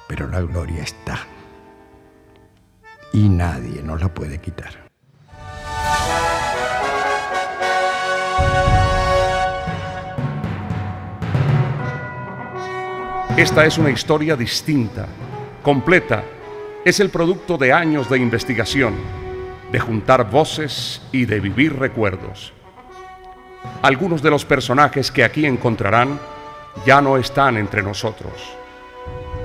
Pero 0.07 0.27
la 0.27 0.39
gloria 0.41 0.81
está. 0.83 1.19
Y 3.11 3.27
nadie 3.27 3.83
nos 3.83 4.01
la 4.01 4.13
puede 4.13 4.39
quitar. 4.39 4.89
Esta 13.35 13.65
es 13.65 13.77
una 13.77 13.89
historia 13.89 14.35
distinta 14.35 15.07
completa 15.61 16.23
es 16.83 16.99
el 16.99 17.09
producto 17.09 17.57
de 17.57 17.73
años 17.73 18.09
de 18.09 18.17
investigación, 18.17 18.95
de 19.71 19.79
juntar 19.79 20.29
voces 20.29 21.01
y 21.11 21.25
de 21.25 21.39
vivir 21.39 21.77
recuerdos. 21.77 22.53
Algunos 23.81 24.21
de 24.21 24.31
los 24.31 24.45
personajes 24.45 25.11
que 25.11 25.23
aquí 25.23 25.45
encontrarán 25.45 26.19
ya 26.85 27.01
no 27.01 27.17
están 27.17 27.57
entre 27.57 27.83
nosotros. 27.83 28.33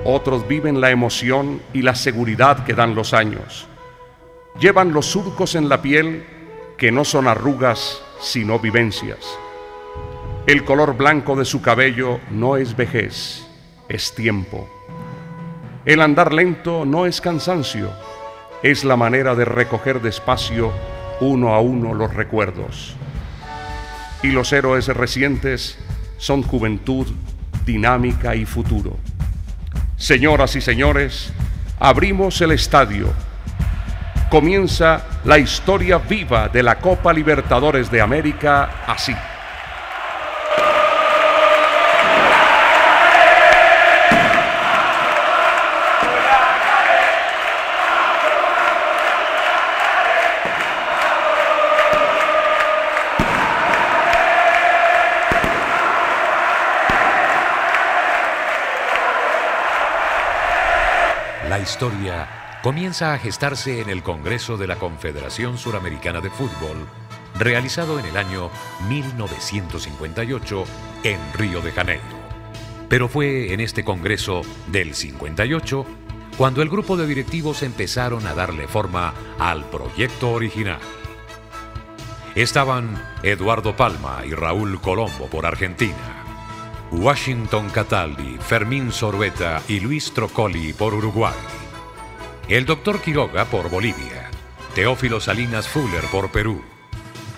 Otros 0.03 0.47
viven 0.47 0.81
la 0.81 0.89
emoción 0.89 1.61
y 1.73 1.81
la 1.81 1.95
seguridad 1.95 2.63
que 2.63 2.73
dan 2.73 2.95
los 2.95 3.13
años. 3.13 3.67
Llevan 4.59 4.93
los 4.93 5.05
surcos 5.05 5.55
en 5.55 5.69
la 5.69 5.81
piel 5.81 6.25
que 6.77 6.91
no 6.91 7.05
son 7.05 7.27
arrugas 7.27 8.01
sino 8.19 8.57
vivencias. 8.59 9.19
El 10.47 10.63
color 10.63 10.95
blanco 10.95 11.35
de 11.35 11.45
su 11.45 11.61
cabello 11.61 12.19
no 12.31 12.57
es 12.57 12.75
vejez, 12.75 13.45
es 13.89 14.15
tiempo. 14.15 14.76
El 15.87 16.01
andar 16.01 16.33
lento 16.33 16.83
no 16.83 17.05
es 17.05 17.21
cansancio, 17.21 17.89
es 18.61 18.83
la 18.83 18.97
manera 18.97 19.35
de 19.35 19.45
recoger 19.45 20.01
despacio 20.01 20.73
uno 21.21 21.55
a 21.55 21.61
uno 21.61 21.93
los 21.93 22.13
recuerdos. 22.13 22.97
Y 24.21 24.31
los 24.31 24.51
héroes 24.51 24.89
recientes 24.89 25.79
son 26.17 26.43
juventud, 26.43 27.07
dinámica 27.65 28.35
y 28.35 28.43
futuro. 28.43 28.97
Señoras 29.95 30.57
y 30.57 30.61
señores, 30.61 31.31
abrimos 31.79 32.41
el 32.41 32.51
estadio. 32.51 33.13
Comienza 34.29 35.05
la 35.23 35.39
historia 35.39 35.99
viva 35.99 36.49
de 36.49 36.63
la 36.63 36.79
Copa 36.79 37.13
Libertadores 37.13 37.89
de 37.89 38.01
América 38.01 38.83
así. 38.87 39.15
Historia 61.77 62.27
comienza 62.63 63.13
a 63.13 63.19
gestarse 63.19 63.81
en 63.81 63.91
el 63.91 64.01
Congreso 64.01 64.57
de 64.57 64.65
la 64.65 64.77
Confederación 64.77 65.59
Suramericana 65.59 66.21
de 66.21 66.31
Fútbol, 66.31 66.87
realizado 67.37 67.99
en 67.99 68.07
el 68.07 68.17
año 68.17 68.49
1958 68.89 70.63
en 71.03 71.19
Río 71.33 71.61
de 71.61 71.71
Janeiro. 71.71 72.01
Pero 72.89 73.07
fue 73.07 73.53
en 73.53 73.59
este 73.59 73.83
Congreso 73.83 74.41
del 74.71 74.95
58 74.95 75.85
cuando 76.35 76.63
el 76.63 76.69
grupo 76.69 76.97
de 76.97 77.05
directivos 77.05 77.61
empezaron 77.61 78.25
a 78.25 78.33
darle 78.33 78.67
forma 78.67 79.13
al 79.37 79.63
proyecto 79.65 80.31
original. 80.31 80.79
Estaban 82.33 82.99
Eduardo 83.21 83.75
Palma 83.75 84.23
y 84.25 84.31
Raúl 84.31 84.81
Colombo 84.81 85.27
por 85.27 85.45
Argentina, 85.45 86.25
Washington 86.91 87.69
Cataldi, 87.69 88.39
Fermín 88.39 88.91
Sorueta 88.91 89.61
y 89.67 89.79
Luis 89.79 90.11
Trocoli 90.11 90.73
por 90.73 90.95
Uruguay. 90.95 91.35
El 92.49 92.65
doctor 92.65 93.01
Quiroga 93.01 93.43
por 93.43 93.69
Bolivia. 93.69 94.31
Teófilo 94.73 95.19
Salinas 95.19 95.67
Fuller 95.67 96.05
por 96.09 96.31
Perú. 96.31 96.61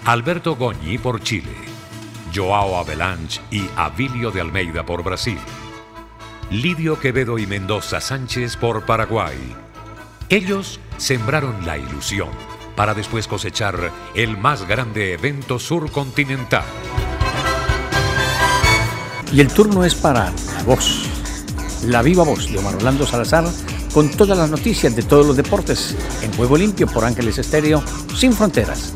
Alberto 0.05 0.55
Goñi 0.55 0.99
por 0.99 1.23
Chile. 1.23 1.49
Joao 2.31 2.77
Avalanche 2.77 3.41
y 3.49 3.63
Avilio 3.75 4.29
de 4.29 4.41
Almeida 4.41 4.85
por 4.85 5.03
Brasil. 5.03 5.39
Lidio 6.51 6.99
Quevedo 6.99 7.39
y 7.39 7.47
Mendoza 7.47 7.99
Sánchez 8.01 8.55
por 8.55 8.85
Paraguay. 8.85 9.35
Ellos 10.29 10.79
sembraron 10.97 11.65
la 11.65 11.79
ilusión 11.79 12.29
para 12.75 12.93
después 12.93 13.27
cosechar 13.27 13.91
el 14.13 14.37
más 14.37 14.67
grande 14.67 15.13
evento 15.13 15.57
surcontinental. 15.57 16.65
Y 19.33 19.41
el 19.41 19.47
turno 19.47 19.83
es 19.83 19.95
para 19.95 20.25
la 20.55 20.63
voz, 20.67 21.03
la 21.83 22.03
viva 22.03 22.23
voz 22.23 22.51
de 22.51 22.59
Omar 22.59 22.75
Orlando 22.75 23.07
Salazar, 23.07 23.45
con 23.93 24.09
todas 24.09 24.37
las 24.37 24.49
noticias 24.49 24.95
de 24.95 25.03
todos 25.03 25.25
los 25.25 25.35
deportes 25.35 25.95
en 26.21 26.31
Juego 26.33 26.57
Limpio 26.57 26.87
por 26.87 27.05
Ángeles 27.05 27.37
Estéreo, 27.37 27.83
sin 28.15 28.33
fronteras. 28.33 28.93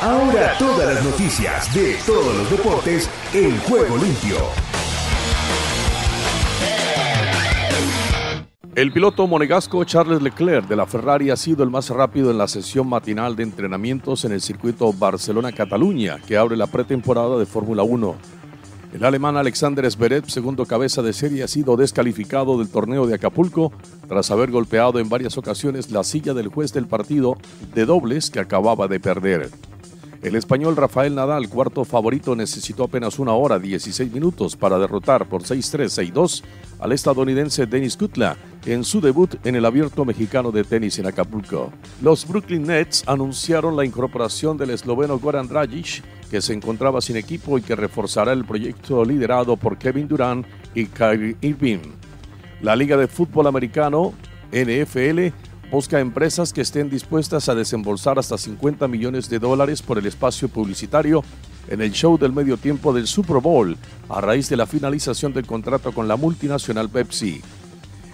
Ahora 0.00 0.56
todas 0.58 0.94
las 0.94 1.04
noticias 1.04 1.74
de 1.74 1.94
todos 2.06 2.34
los 2.36 2.50
deportes 2.50 3.10
en 3.34 3.58
Juego 3.60 3.96
Limpio. 3.96 4.67
El 8.78 8.92
piloto 8.92 9.26
monegasco 9.26 9.82
Charles 9.82 10.22
Leclerc 10.22 10.68
de 10.68 10.76
la 10.76 10.86
Ferrari 10.86 11.30
ha 11.30 11.36
sido 11.36 11.64
el 11.64 11.68
más 11.68 11.90
rápido 11.90 12.30
en 12.30 12.38
la 12.38 12.46
sesión 12.46 12.88
matinal 12.88 13.34
de 13.34 13.42
entrenamientos 13.42 14.24
en 14.24 14.30
el 14.30 14.40
circuito 14.40 14.92
Barcelona-Cataluña, 14.92 16.18
que 16.24 16.36
abre 16.36 16.56
la 16.56 16.68
pretemporada 16.68 17.40
de 17.40 17.44
Fórmula 17.44 17.82
1. 17.82 18.14
El 18.94 19.04
alemán 19.04 19.36
Alexander 19.36 19.90
Zverev, 19.90 20.30
segundo 20.30 20.64
cabeza 20.64 21.02
de 21.02 21.12
serie, 21.12 21.42
ha 21.42 21.48
sido 21.48 21.76
descalificado 21.76 22.56
del 22.56 22.68
torneo 22.68 23.08
de 23.08 23.16
Acapulco 23.16 23.72
tras 24.06 24.30
haber 24.30 24.52
golpeado 24.52 25.00
en 25.00 25.08
varias 25.08 25.36
ocasiones 25.36 25.90
la 25.90 26.04
silla 26.04 26.32
del 26.32 26.46
juez 26.46 26.72
del 26.72 26.86
partido 26.86 27.36
de 27.74 27.84
dobles 27.84 28.30
que 28.30 28.38
acababa 28.38 28.86
de 28.86 29.00
perder. 29.00 29.50
El 30.20 30.34
español 30.34 30.74
Rafael 30.74 31.14
Nadal, 31.14 31.48
cuarto 31.48 31.84
favorito, 31.84 32.34
necesitó 32.34 32.84
apenas 32.84 33.20
una 33.20 33.34
hora 33.34 33.60
16 33.60 34.12
minutos 34.12 34.56
para 34.56 34.76
derrotar 34.76 35.28
por 35.28 35.42
6-3, 35.42 36.12
6-2 36.12 36.42
al 36.80 36.90
estadounidense 36.90 37.66
Dennis 37.66 37.96
Kutla 37.96 38.36
en 38.66 38.82
su 38.82 39.00
debut 39.00 39.36
en 39.44 39.54
el 39.54 39.64
abierto 39.64 40.04
mexicano 40.04 40.50
de 40.50 40.64
tenis 40.64 40.98
en 40.98 41.06
Acapulco. 41.06 41.72
Los 42.02 42.26
Brooklyn 42.26 42.64
Nets 42.64 43.04
anunciaron 43.06 43.76
la 43.76 43.84
incorporación 43.84 44.58
del 44.58 44.70
esloveno 44.70 45.20
Goran 45.20 45.46
Dragic, 45.46 46.02
que 46.28 46.40
se 46.40 46.52
encontraba 46.52 47.00
sin 47.00 47.16
equipo 47.16 47.56
y 47.56 47.62
que 47.62 47.76
reforzará 47.76 48.32
el 48.32 48.44
proyecto 48.44 49.04
liderado 49.04 49.56
por 49.56 49.78
Kevin 49.78 50.08
Durant 50.08 50.44
y 50.74 50.86
Kyrie 50.86 51.36
Irving. 51.42 51.78
La 52.60 52.74
Liga 52.74 52.96
de 52.96 53.06
Fútbol 53.06 53.46
Americano, 53.46 54.12
NFL, 54.50 55.32
busca 55.70 56.00
empresas 56.00 56.52
que 56.52 56.62
estén 56.62 56.88
dispuestas 56.88 57.48
a 57.48 57.54
desembolsar 57.54 58.18
hasta 58.18 58.38
50 58.38 58.88
millones 58.88 59.28
de 59.28 59.38
dólares 59.38 59.82
por 59.82 59.98
el 59.98 60.06
espacio 60.06 60.48
publicitario 60.48 61.22
en 61.68 61.82
el 61.82 61.92
show 61.92 62.16
del 62.18 62.32
medio 62.32 62.56
tiempo 62.56 62.92
del 62.92 63.06
Super 63.06 63.38
Bowl 63.38 63.76
a 64.08 64.20
raíz 64.20 64.48
de 64.48 64.56
la 64.56 64.66
finalización 64.66 65.32
del 65.32 65.46
contrato 65.46 65.92
con 65.92 66.08
la 66.08 66.16
multinacional 66.16 66.88
Pepsi. 66.88 67.42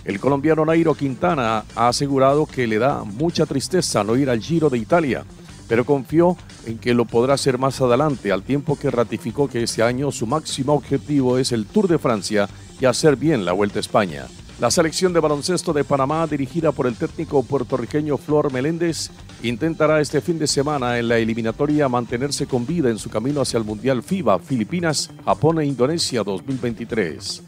El 0.04 0.20
colombiano 0.20 0.64
Nairo 0.64 0.94
Quintana 0.94 1.64
ha 1.76 1.88
asegurado 1.88 2.46
que 2.46 2.66
le 2.66 2.78
da 2.78 3.04
mucha 3.04 3.46
tristeza 3.46 4.04
no 4.04 4.16
ir 4.16 4.28
al 4.28 4.40
Giro 4.40 4.68
de 4.68 4.78
Italia, 4.78 5.25
pero 5.68 5.87
confió 5.87 6.37
en 6.66 6.78
que 6.78 6.92
lo 6.92 7.04
podrá 7.04 7.34
hacer 7.34 7.56
más 7.56 7.80
adelante, 7.80 8.32
al 8.32 8.42
tiempo 8.42 8.76
que 8.76 8.90
ratificó 8.90 9.49
que 9.49 9.62
este 9.62 9.82
año 9.82 10.11
su 10.11 10.26
máximo 10.26 10.75
objetivo 10.75 11.38
es 11.38 11.52
el 11.52 11.64
Tour 11.64 11.88
de 11.88 11.99
Francia 11.99 12.49
y 12.80 12.84
hacer 12.84 13.16
bien 13.16 13.44
la 13.44 13.52
Vuelta 13.52 13.78
a 13.78 13.80
España. 13.80 14.26
La 14.61 14.70
selección 14.70 15.12
de 15.12 15.18
baloncesto 15.18 15.73
de 15.73 15.82
Panamá, 15.82 16.28
dirigida 16.28 16.70
por 16.70 16.87
el 16.87 16.94
técnico 16.94 17.42
puertorriqueño 17.42 18.16
Flor 18.16 18.52
Meléndez, 18.52 19.11
intentará 19.42 20.00
este 20.00 20.20
fin 20.20 20.38
de 20.38 20.46
semana 20.46 20.96
en 20.96 21.08
la 21.08 21.18
eliminatoria 21.18 21.88
mantenerse 21.88 22.46
con 22.46 22.64
vida 22.64 22.88
en 22.88 22.99
su 22.99 23.11
camino 23.11 23.40
hacia 23.40 23.58
el 23.58 23.64
Mundial 23.64 24.04
FIBA, 24.04 24.38
Filipinas, 24.38 25.11
Japón 25.25 25.58
e 25.61 25.66
Indonesia 25.66 26.23
2023. 26.23 27.42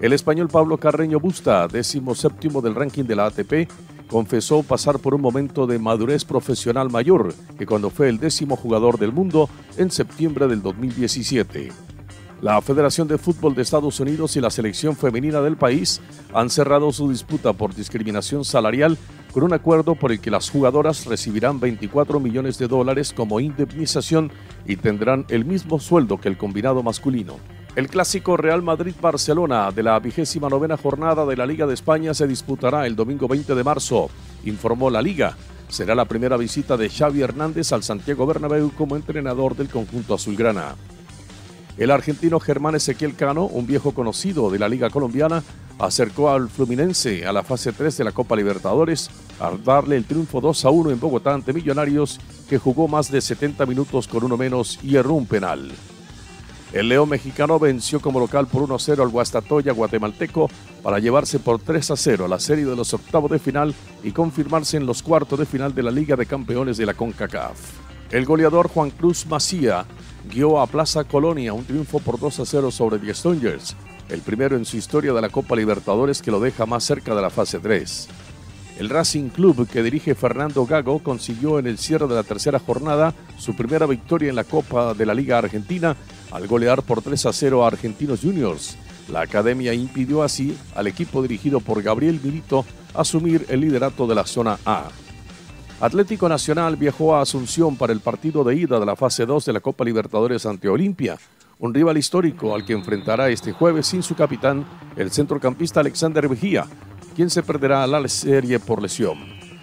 El 0.00 0.12
español 0.12 0.48
Pablo 0.48 0.78
Carreño 0.78 1.18
Busta, 1.18 1.66
décimo 1.66 2.14
séptimo 2.14 2.62
del 2.62 2.76
ranking 2.76 3.04
de 3.04 3.16
la 3.16 3.26
ATP, 3.26 3.68
confesó 4.08 4.62
pasar 4.62 5.00
por 5.00 5.14
un 5.14 5.20
momento 5.20 5.66
de 5.66 5.80
madurez 5.80 6.24
profesional 6.24 6.90
mayor 6.90 7.34
que 7.58 7.66
cuando 7.66 7.90
fue 7.90 8.08
el 8.08 8.18
décimo 8.18 8.54
jugador 8.54 9.00
del 9.00 9.12
mundo 9.12 9.48
en 9.76 9.90
septiembre 9.90 10.46
del 10.46 10.62
2017. 10.62 11.93
La 12.40 12.60
Federación 12.60 13.08
de 13.08 13.16
Fútbol 13.16 13.54
de 13.54 13.62
Estados 13.62 14.00
Unidos 14.00 14.36
y 14.36 14.40
la 14.40 14.50
selección 14.50 14.96
femenina 14.96 15.40
del 15.40 15.56
país 15.56 16.00
han 16.32 16.50
cerrado 16.50 16.92
su 16.92 17.08
disputa 17.08 17.52
por 17.52 17.74
discriminación 17.74 18.44
salarial 18.44 18.98
con 19.32 19.42
un 19.42 19.52
acuerdo 19.52 19.94
por 19.94 20.12
el 20.12 20.20
que 20.20 20.30
las 20.30 20.50
jugadoras 20.50 21.06
recibirán 21.06 21.58
24 21.58 22.20
millones 22.20 22.58
de 22.58 22.68
dólares 22.68 23.12
como 23.12 23.40
indemnización 23.40 24.30
y 24.66 24.76
tendrán 24.76 25.24
el 25.28 25.44
mismo 25.44 25.80
sueldo 25.80 26.20
que 26.20 26.28
el 26.28 26.36
combinado 26.36 26.82
masculino. 26.82 27.36
El 27.76 27.88
clásico 27.88 28.36
Real 28.36 28.62
Madrid-Barcelona 28.62 29.72
de 29.72 29.82
la 29.82 29.98
vigésima 29.98 30.48
novena 30.48 30.76
jornada 30.76 31.26
de 31.26 31.36
la 31.36 31.46
Liga 31.46 31.66
de 31.66 31.74
España 31.74 32.14
se 32.14 32.28
disputará 32.28 32.86
el 32.86 32.94
domingo 32.94 33.26
20 33.26 33.54
de 33.56 33.64
marzo, 33.64 34.08
informó 34.44 34.90
la 34.90 35.02
Liga. 35.02 35.36
Será 35.68 35.96
la 35.96 36.04
primera 36.04 36.36
visita 36.36 36.76
de 36.76 36.88
Xavi 36.88 37.22
Hernández 37.22 37.72
al 37.72 37.82
Santiago 37.82 38.26
Bernabéu 38.26 38.70
como 38.76 38.94
entrenador 38.94 39.56
del 39.56 39.68
conjunto 39.68 40.14
azulgrana. 40.14 40.76
El 41.76 41.90
argentino 41.90 42.38
Germán 42.38 42.76
Ezequiel 42.76 43.16
Cano, 43.16 43.46
un 43.46 43.66
viejo 43.66 43.92
conocido 43.92 44.48
de 44.48 44.60
la 44.60 44.68
Liga 44.68 44.90
Colombiana, 44.90 45.42
acercó 45.78 46.30
al 46.30 46.48
Fluminense 46.48 47.26
a 47.26 47.32
la 47.32 47.42
fase 47.42 47.72
3 47.72 47.98
de 47.98 48.04
la 48.04 48.12
Copa 48.12 48.36
Libertadores 48.36 49.10
al 49.40 49.62
darle 49.64 49.96
el 49.96 50.04
triunfo 50.04 50.40
2 50.40 50.64
a 50.64 50.70
1 50.70 50.90
en 50.92 51.00
Bogotá 51.00 51.34
ante 51.34 51.52
Millonarios, 51.52 52.20
que 52.48 52.58
jugó 52.58 52.86
más 52.86 53.10
de 53.10 53.20
70 53.20 53.66
minutos 53.66 54.06
con 54.06 54.22
uno 54.22 54.36
menos 54.36 54.78
y 54.84 54.94
erró 54.94 55.14
un 55.14 55.26
penal. 55.26 55.72
El 56.72 56.88
León 56.88 57.08
mexicano 57.08 57.58
venció 57.58 58.00
como 58.00 58.20
local 58.20 58.46
por 58.46 58.62
1 58.62 58.74
a 58.74 58.78
0 58.78 59.02
al 59.02 59.08
Guastatoya 59.08 59.72
guatemalteco 59.72 60.48
para 60.82 61.00
llevarse 61.00 61.40
por 61.40 61.60
3 61.60 61.90
a 61.90 61.96
0 61.96 62.24
a 62.24 62.28
la 62.28 62.38
serie 62.38 62.64
de 62.66 62.76
los 62.76 62.94
octavos 62.94 63.32
de 63.32 63.40
final 63.40 63.74
y 64.04 64.12
confirmarse 64.12 64.76
en 64.76 64.86
los 64.86 65.02
cuartos 65.02 65.40
de 65.40 65.46
final 65.46 65.74
de 65.74 65.82
la 65.82 65.90
Liga 65.90 66.14
de 66.14 66.26
Campeones 66.26 66.76
de 66.76 66.86
la 66.86 66.94
CONCACAF. 66.94 67.58
El 68.10 68.26
goleador 68.26 68.68
Juan 68.68 68.90
Cruz 68.90 69.26
Macía 69.26 69.86
guió 70.30 70.60
a 70.60 70.66
Plaza 70.66 71.04
Colonia 71.04 71.52
un 71.52 71.64
triunfo 71.64 71.98
por 71.98 72.18
2 72.18 72.40
a 72.40 72.46
0 72.46 72.70
sobre 72.70 72.98
The 72.98 73.14
Strongers. 73.14 73.76
el 74.08 74.20
primero 74.20 74.56
en 74.56 74.64
su 74.64 74.76
historia 74.76 75.12
de 75.12 75.20
la 75.20 75.30
Copa 75.30 75.56
Libertadores 75.56 76.20
que 76.20 76.30
lo 76.30 76.38
deja 76.38 76.66
más 76.66 76.84
cerca 76.84 77.14
de 77.14 77.22
la 77.22 77.30
fase 77.30 77.58
3. 77.58 78.08
El 78.78 78.90
Racing 78.90 79.28
Club 79.28 79.68
que 79.68 79.82
dirige 79.82 80.14
Fernando 80.14 80.66
Gago 80.66 80.98
consiguió 80.98 81.58
en 81.58 81.66
el 81.66 81.78
cierre 81.78 82.08
de 82.08 82.14
la 82.14 82.22
tercera 82.22 82.58
jornada 82.58 83.14
su 83.38 83.54
primera 83.54 83.86
victoria 83.86 84.28
en 84.28 84.36
la 84.36 84.44
Copa 84.44 84.94
de 84.94 85.06
la 85.06 85.14
Liga 85.14 85.38
Argentina 85.38 85.96
al 86.32 86.46
golear 86.48 86.82
por 86.82 87.00
3 87.00 87.26
a 87.26 87.32
0 87.32 87.64
a 87.64 87.68
Argentinos 87.68 88.20
Juniors. 88.20 88.76
La 89.08 89.20
academia 89.20 89.72
impidió 89.74 90.22
así 90.22 90.56
al 90.74 90.86
equipo 90.86 91.22
dirigido 91.22 91.60
por 91.60 91.82
Gabriel 91.82 92.20
Milito 92.22 92.64
asumir 92.94 93.46
el 93.48 93.60
liderato 93.60 94.06
de 94.06 94.14
la 94.14 94.26
zona 94.26 94.58
A. 94.66 94.88
Atlético 95.80 96.28
Nacional 96.28 96.76
viajó 96.76 97.14
a 97.14 97.22
Asunción 97.22 97.76
para 97.76 97.92
el 97.92 98.00
partido 98.00 98.44
de 98.44 98.54
ida 98.54 98.78
de 98.78 98.86
la 98.86 98.96
fase 98.96 99.26
2 99.26 99.44
de 99.44 99.52
la 99.52 99.60
Copa 99.60 99.84
Libertadores 99.84 100.46
ante 100.46 100.68
Olimpia, 100.68 101.18
un 101.58 101.74
rival 101.74 101.98
histórico 101.98 102.54
al 102.54 102.64
que 102.64 102.72
enfrentará 102.72 103.28
este 103.28 103.52
jueves 103.52 103.88
sin 103.88 104.02
su 104.02 104.14
capitán, 104.14 104.64
el 104.96 105.10
centrocampista 105.10 105.80
Alexander 105.80 106.28
Vigía, 106.28 106.66
quien 107.16 107.28
se 107.28 107.42
perderá 107.42 107.86
la 107.86 108.06
serie 108.08 108.60
por 108.60 108.80
lesión. 108.80 109.18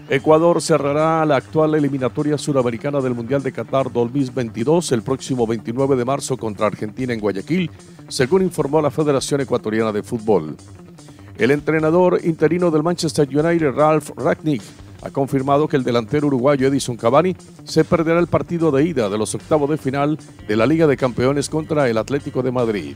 Ecuador 0.09 0.61
cerrará 0.61 1.25
la 1.25 1.37
actual 1.37 1.75
eliminatoria 1.75 2.37
suramericana 2.37 2.99
del 2.99 3.13
Mundial 3.13 3.41
de 3.41 3.53
Qatar 3.53 3.91
2022 3.91 4.91
el 4.91 5.03
próximo 5.03 5.47
29 5.47 5.95
de 5.95 6.03
marzo 6.03 6.35
contra 6.35 6.67
Argentina 6.67 7.13
en 7.13 7.21
Guayaquil, 7.21 7.71
según 8.09 8.41
informó 8.41 8.81
la 8.81 8.91
Federación 8.91 9.39
Ecuatoriana 9.39 9.93
de 9.93 10.03
Fútbol. 10.03 10.57
El 11.37 11.51
entrenador 11.51 12.19
interino 12.25 12.69
del 12.69 12.83
Manchester 12.83 13.25
United, 13.25 13.71
Ralph 13.71 14.09
Ragnick, 14.17 14.61
ha 15.01 15.09
confirmado 15.09 15.67
que 15.67 15.77
el 15.77 15.83
delantero 15.83 16.27
uruguayo 16.27 16.67
Edison 16.67 16.97
Cavani 16.97 17.35
se 17.63 17.83
perderá 17.83 18.19
el 18.19 18.27
partido 18.27 18.71
de 18.71 18.85
ida 18.85 19.09
de 19.09 19.17
los 19.17 19.33
octavos 19.35 19.69
de 19.69 19.77
final 19.77 20.17
de 20.47 20.55
la 20.55 20.65
Liga 20.65 20.87
de 20.87 20.97
Campeones 20.97 21.49
contra 21.49 21.89
el 21.89 21.97
Atlético 21.97 22.43
de 22.43 22.51
Madrid. 22.51 22.95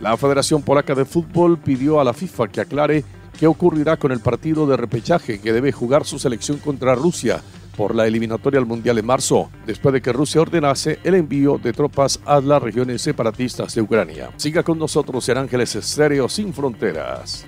La 0.00 0.16
Federación 0.16 0.62
Polaca 0.62 0.94
de 0.94 1.04
Fútbol 1.04 1.58
pidió 1.58 2.00
a 2.00 2.04
la 2.04 2.12
FIFA 2.12 2.48
que 2.48 2.60
aclare 2.60 3.04
qué 3.38 3.46
ocurrirá 3.46 3.96
con 3.96 4.12
el 4.12 4.20
partido 4.20 4.66
de 4.66 4.76
repechaje 4.76 5.40
que 5.40 5.52
debe 5.52 5.72
jugar 5.72 6.04
su 6.04 6.18
selección 6.18 6.58
contra 6.58 6.94
Rusia 6.94 7.40
por 7.76 7.94
la 7.94 8.06
eliminatoria 8.06 8.58
al 8.58 8.66
Mundial 8.66 8.98
en 8.98 9.06
marzo, 9.06 9.50
después 9.66 9.92
de 9.92 10.00
que 10.00 10.12
Rusia 10.12 10.40
ordenase 10.40 10.98
el 11.04 11.14
envío 11.14 11.58
de 11.58 11.72
tropas 11.72 12.20
a 12.24 12.40
las 12.40 12.62
regiones 12.62 13.02
separatistas 13.02 13.74
de 13.74 13.82
Ucrania. 13.82 14.30
Siga 14.36 14.62
con 14.62 14.78
nosotros 14.78 15.28
en 15.28 15.38
Ángeles 15.38 15.76
Estéreo 15.76 16.28
Sin 16.28 16.54
Fronteras. 16.54 17.44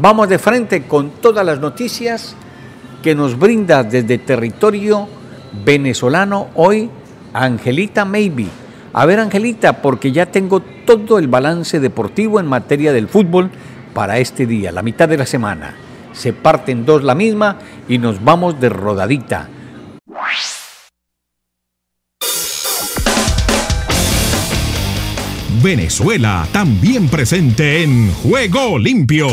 Vamos 0.00 0.28
de 0.28 0.38
frente 0.38 0.84
con 0.84 1.10
todas 1.10 1.44
las 1.44 1.58
noticias 1.58 2.36
que 3.02 3.16
nos 3.16 3.36
brinda 3.36 3.82
desde 3.82 4.18
territorio 4.18 5.08
venezolano 5.64 6.50
hoy 6.54 6.88
Angelita 7.32 8.04
Maybe. 8.04 8.46
A 8.92 9.04
ver, 9.06 9.18
Angelita, 9.18 9.82
porque 9.82 10.12
ya 10.12 10.26
tengo 10.26 10.60
todo 10.60 11.18
el 11.18 11.26
balance 11.26 11.80
deportivo 11.80 12.38
en 12.38 12.46
materia 12.46 12.92
del 12.92 13.08
fútbol 13.08 13.50
para 13.92 14.18
este 14.18 14.46
día, 14.46 14.70
la 14.70 14.82
mitad 14.82 15.08
de 15.08 15.18
la 15.18 15.26
semana. 15.26 15.74
Se 16.12 16.32
parten 16.32 16.86
dos 16.86 17.02
la 17.02 17.16
misma 17.16 17.58
y 17.88 17.98
nos 17.98 18.22
vamos 18.22 18.60
de 18.60 18.68
rodadita. 18.68 19.48
Venezuela 25.60 26.46
también 26.52 27.08
presente 27.08 27.82
en 27.82 28.12
Juego 28.12 28.78
Limpio. 28.78 29.26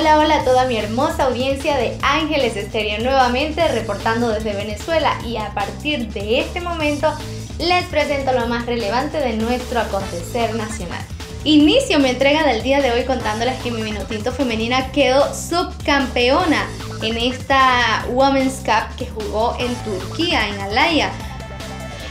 Hola, 0.00 0.18
hola 0.18 0.36
a 0.36 0.44
toda 0.44 0.64
mi 0.64 0.78
hermosa 0.78 1.24
audiencia 1.24 1.76
de 1.76 1.94
Ángeles 2.00 2.56
Estéreo, 2.56 3.02
nuevamente 3.02 3.68
reportando 3.68 4.30
desde 4.30 4.54
Venezuela 4.54 5.18
y 5.26 5.36
a 5.36 5.52
partir 5.52 6.10
de 6.14 6.40
este 6.40 6.62
momento 6.62 7.12
les 7.58 7.84
presento 7.84 8.32
lo 8.32 8.46
más 8.46 8.64
relevante 8.64 9.18
de 9.18 9.34
nuestro 9.34 9.78
acontecer 9.78 10.54
nacional. 10.54 11.02
Inicio 11.44 11.98
mi 11.98 12.08
entrega 12.08 12.46
del 12.46 12.62
día 12.62 12.80
de 12.80 12.92
hoy 12.92 13.04
contándoles 13.04 13.60
que 13.60 13.70
mi 13.70 13.82
Vinotinto 13.82 14.32
femenina 14.32 14.90
quedó 14.90 15.34
subcampeona 15.34 16.66
en 17.02 17.18
esta 17.18 18.06
Women's 18.08 18.62
Cup 18.64 18.96
que 18.96 19.04
jugó 19.04 19.54
en 19.60 19.74
Turquía, 19.84 20.48
en 20.48 20.60
Alaya 20.62 21.10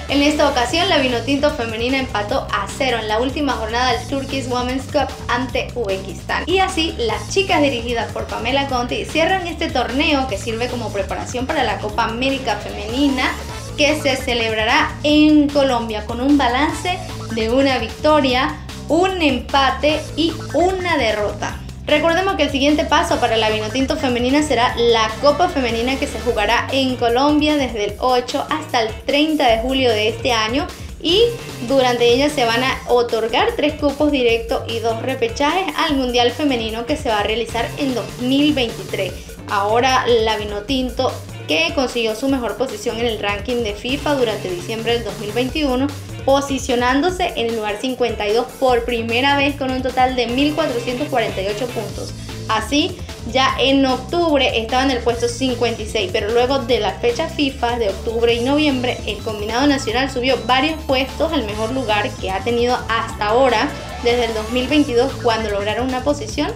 en 0.10 0.24
esta 0.24 0.50
ocasión, 0.50 0.90
la 0.90 0.98
Vinotinto 0.98 1.52
femenina 1.52 2.00
empató 2.00 2.48
a 2.52 2.68
cero 2.68 2.98
en 3.00 3.08
la 3.08 3.20
última 3.20 3.54
jornada 3.54 3.94
del 3.94 4.08
Turkish 4.08 4.48
Women's 4.48 4.86
Cup 4.86 5.08
ante 5.28 5.68
Uzbekistán. 5.76 6.44
Y 6.48 6.60
así, 6.60 6.96
las 6.98 7.30
chicas 7.30 7.62
dirigidas 7.62 8.12
por 8.12 8.26
Pamela 8.26 8.68
Conti 8.68 9.06
cierran 9.06 9.46
este 9.48 9.70
torneo 9.70 10.28
que 10.28 10.38
sirve 10.38 10.68
como 10.68 10.92
preparación 10.92 11.46
para 11.46 11.64
la 11.64 11.78
Copa 11.78 12.06
América 12.06 12.56
Femenina 12.56 13.32
que 13.78 14.02
se 14.02 14.16
celebrará 14.16 14.92
en 15.04 15.48
Colombia 15.48 16.06
con 16.06 16.20
un 16.20 16.38
balance 16.38 16.98
de 17.36 17.50
una 17.50 17.78
victoria, 17.78 18.56
un 18.88 19.22
empate 19.22 20.02
y 20.16 20.34
una 20.54 20.98
derrota. 20.98 21.60
Recordemos 21.90 22.36
que 22.36 22.44
el 22.44 22.52
siguiente 22.52 22.86
paso 22.86 23.20
para 23.20 23.36
la 23.36 23.50
Vinotinto 23.50 23.98
femenina 23.98 24.44
será 24.44 24.76
la 24.78 25.10
Copa 25.22 25.50
Femenina 25.50 25.98
que 25.98 26.06
se 26.06 26.20
jugará 26.20 26.68
en 26.72 26.96
Colombia 26.98 27.58
desde 27.58 27.86
el 27.86 27.94
8 27.98 28.46
hasta 28.48 28.84
el 28.84 28.94
30 29.08 29.48
de 29.48 29.58
julio 29.58 29.90
de 29.90 30.10
este 30.10 30.32
año 30.32 30.68
y 31.02 31.24
durante 31.68 32.14
ella 32.14 32.30
se 32.30 32.46
van 32.46 32.64
a 32.64 32.80
otorgar 32.90 33.54
tres 33.56 33.74
cupos 33.74 34.12
directos 34.12 34.72
y 34.72 34.78
dos 34.82 35.02
repechajes 35.02 35.74
al 35.78 35.98
Mundial 35.98 36.30
Femenino 36.30 36.86
que 36.86 36.96
se 36.96 37.10
va 37.10 37.22
a 37.22 37.24
realizar 37.24 37.68
en 37.80 37.96
2023. 37.96 39.12
Ahora 39.50 40.06
la 40.06 40.38
Vinotinto 40.38 41.12
que 41.48 41.74
consiguió 41.74 42.16
su 42.16 42.30
mejor 42.30 42.56
posición 42.56 43.00
en 43.00 43.08
el 43.08 43.18
ranking 43.18 43.64
de 43.64 43.74
FIFA 43.74 44.14
durante 44.14 44.48
diciembre 44.52 44.94
del 44.94 45.06
2021 45.06 45.88
posicionándose 46.30 47.34
en 47.38 47.48
el 47.48 47.56
lugar 47.56 47.78
52 47.82 48.46
por 48.60 48.86
primera 48.86 49.36
vez 49.36 49.56
con 49.56 49.72
un 49.72 49.82
total 49.82 50.16
de 50.16 50.28
1.448 50.28 51.66
puntos. 51.66 52.14
Así, 52.48 53.00
ya 53.34 53.56
en 53.60 53.84
octubre 53.84 54.62
estaba 54.62 54.84
en 54.84 54.92
el 54.92 55.00
puesto 55.00 55.28
56, 55.28 56.12
pero 56.14 56.32
luego 56.32 56.60
de 56.60 56.82
la 56.82 56.92
fecha 56.92 57.28
FIFA 57.28 57.80
de 57.80 57.90
octubre 57.90 58.32
y 58.32 58.42
noviembre, 58.42 59.00
el 59.08 59.18
combinado 59.24 59.66
nacional 59.66 60.12
subió 60.12 60.38
varios 60.46 60.80
puestos 60.84 61.34
al 61.34 61.46
mejor 61.46 61.72
lugar 61.72 62.08
que 62.22 62.30
ha 62.30 62.44
tenido 62.44 62.78
hasta 62.90 63.30
ahora, 63.30 63.68
desde 64.04 64.26
el 64.26 64.34
2022, 64.36 65.12
cuando 65.24 65.50
lograron 65.50 65.88
una 65.88 66.04
posición 66.04 66.52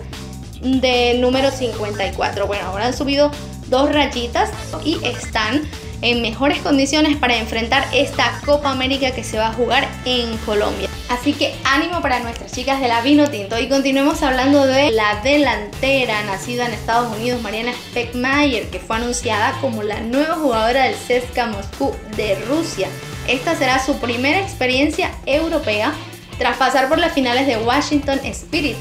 de 0.62 1.16
número 1.16 1.50
54. 1.50 2.46
Bueno, 2.46 2.68
ahora 2.68 2.86
han 2.86 2.96
subido 2.96 3.32
dos 3.70 3.92
rayitas 3.92 4.52
y 4.86 5.04
están 5.04 5.64
en 6.04 6.22
mejores 6.22 6.60
condiciones 6.60 7.18
para 7.18 7.38
enfrentar 7.38 7.88
esta 7.94 8.40
Copa 8.46 8.70
América 8.70 9.12
que 9.12 9.24
se 9.24 9.38
va 9.38 9.48
a 9.48 9.54
jugar 9.54 9.88
en 10.06 10.38
Colombia. 10.40 10.90
Así 11.10 11.34
que 11.34 11.56
ánimo 11.64 12.02
para 12.02 12.20
nuestras 12.20 12.52
chicas 12.52 12.82
de 12.82 12.90
la 12.90 13.02
Vino 13.02 13.30
Tinto. 13.30 13.58
Y 13.58 13.70
continuemos 13.70 14.22
hablando 14.22 14.66
de 14.66 14.92
la 14.92 15.22
delantera 15.24 16.24
nacida 16.24 16.68
en 16.68 16.74
Estados 16.74 17.16
Unidos, 17.16 17.42
Mariana 17.42 17.72
Speckmayer, 17.74 18.70
que 18.70 18.80
fue 18.80 18.98
anunciada 18.98 19.58
como 19.62 19.82
la 19.82 20.02
nueva 20.02 20.36
jugadora 20.36 20.84
del 20.84 20.96
CSKA 20.96 21.48
Moscú 21.48 21.96
de 22.18 22.36
Rusia. 22.50 22.90
Esta 23.28 23.56
será 23.56 23.84
su 23.84 23.98
primera 24.00 24.40
experiencia 24.40 25.12
europea 25.26 25.94
tras 26.38 26.58
pasar 26.58 26.90
por 26.90 27.00
las 27.00 27.14
finales 27.14 27.48
de 27.48 27.58
Washington 27.58 28.20
Spirit, 28.26 28.76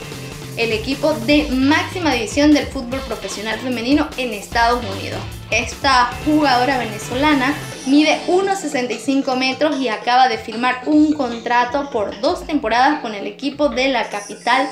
el 0.57 0.73
equipo 0.73 1.15
de 1.27 1.49
máxima 1.51 2.13
división 2.13 2.53
del 2.53 2.67
fútbol 2.67 3.01
profesional 3.01 3.59
femenino 3.59 4.09
en 4.17 4.33
Estados 4.33 4.85
Unidos. 4.97 5.21
Esta 5.51 6.11
jugadora 6.25 6.79
venezolana 6.79 7.55
mide 7.87 8.21
1,65 8.27 9.37
metros 9.37 9.79
y 9.81 9.89
acaba 9.89 10.29
de 10.29 10.39
firmar 10.39 10.83
un 10.87 11.13
contrato 11.13 11.91
por 11.91 12.21
dos 12.21 12.47
temporadas 12.47 13.01
con 13.01 13.15
el 13.15 13.27
equipo 13.27 13.69
de 13.69 13.89
la 13.89 14.09
capital 14.09 14.69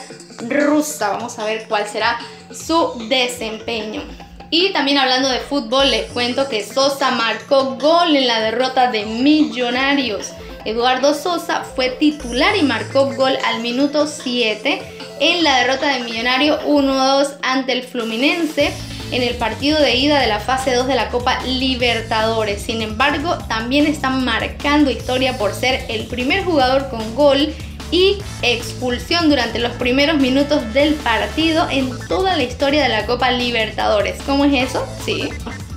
rusa. 0.49 1.11
Vamos 1.11 1.39
a 1.39 1.45
ver 1.45 1.67
cuál 1.69 1.87
será 1.87 2.19
su 2.51 3.07
desempeño. 3.09 4.03
Y 4.51 4.73
también 4.73 4.99
hablando 4.99 5.29
de 5.29 5.39
fútbol, 5.39 5.91
les 5.91 6.11
cuento 6.11 6.49
que 6.49 6.65
Sosa 6.65 7.13
marcó 7.13 7.77
gol 7.77 8.17
en 8.17 8.27
la 8.27 8.41
derrota 8.41 8.91
de 8.91 9.07
Millonarios. 9.07 10.33
Eduardo 10.65 11.15
Sosa 11.15 11.63
fue 11.63 11.91
titular 11.91 12.57
y 12.57 12.63
marcó 12.63 13.13
gol 13.15 13.39
al 13.47 13.61
minuto 13.61 14.07
7 14.07 15.00
en 15.21 15.45
la 15.45 15.59
derrota 15.59 15.95
de 15.95 16.01
Millonario 16.01 16.59
1-2 16.67 17.37
ante 17.43 17.73
el 17.73 17.83
Fluminense 17.83 18.73
en 19.13 19.23
el 19.23 19.35
partido 19.37 19.81
de 19.81 19.97
ida 19.97 20.19
de 20.21 20.27
la 20.27 20.41
fase 20.41 20.75
2 20.75 20.87
de 20.87 20.95
la 20.95 21.11
Copa 21.11 21.43
Libertadores. 21.45 22.63
Sin 22.63 22.83
embargo, 22.83 23.37
también 23.49 23.87
está 23.87 24.11
marcando 24.11 24.91
historia 24.91 25.37
por 25.37 25.53
ser 25.53 25.85
el 25.89 26.07
primer 26.07 26.45
jugador 26.45 26.89
con 26.89 27.15
gol 27.15 27.53
y 27.91 28.19
expulsión 28.43 29.29
durante 29.29 29.59
los 29.59 29.73
primeros 29.73 30.19
minutos 30.19 30.73
del 30.73 30.95
partido 30.95 31.69
en 31.71 31.91
toda 32.09 32.37
la 32.37 32.45
historia 32.45 32.83
de 32.85 32.89
la 32.89 33.07
Copa 33.07 33.31
Libertadores. 33.33 34.21
¿Cómo 34.25 34.45
es 34.45 34.71
eso? 34.71 34.87
Sí. 35.05 35.29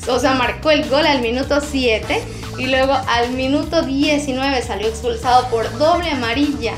Sosa 0.05 0.35
marcó 0.35 0.69
el 0.69 0.87
gol 0.89 1.07
al 1.07 1.21
minuto 1.21 1.59
7 1.59 2.21
y 2.59 2.67
luego 2.67 2.93
al 3.07 3.31
minuto 3.31 3.81
19 3.81 4.61
salió 4.61 4.87
expulsado 4.87 5.47
por 5.49 5.75
doble 5.77 6.09
amarilla 6.09 6.73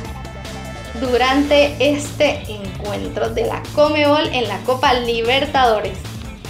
durante 0.99 1.75
este 1.79 2.41
encuentro 2.47 3.29
de 3.29 3.45
la 3.45 3.61
Comebol 3.73 4.27
en 4.33 4.47
la 4.47 4.59
Copa 4.59 4.93
Libertadores. 4.93 5.97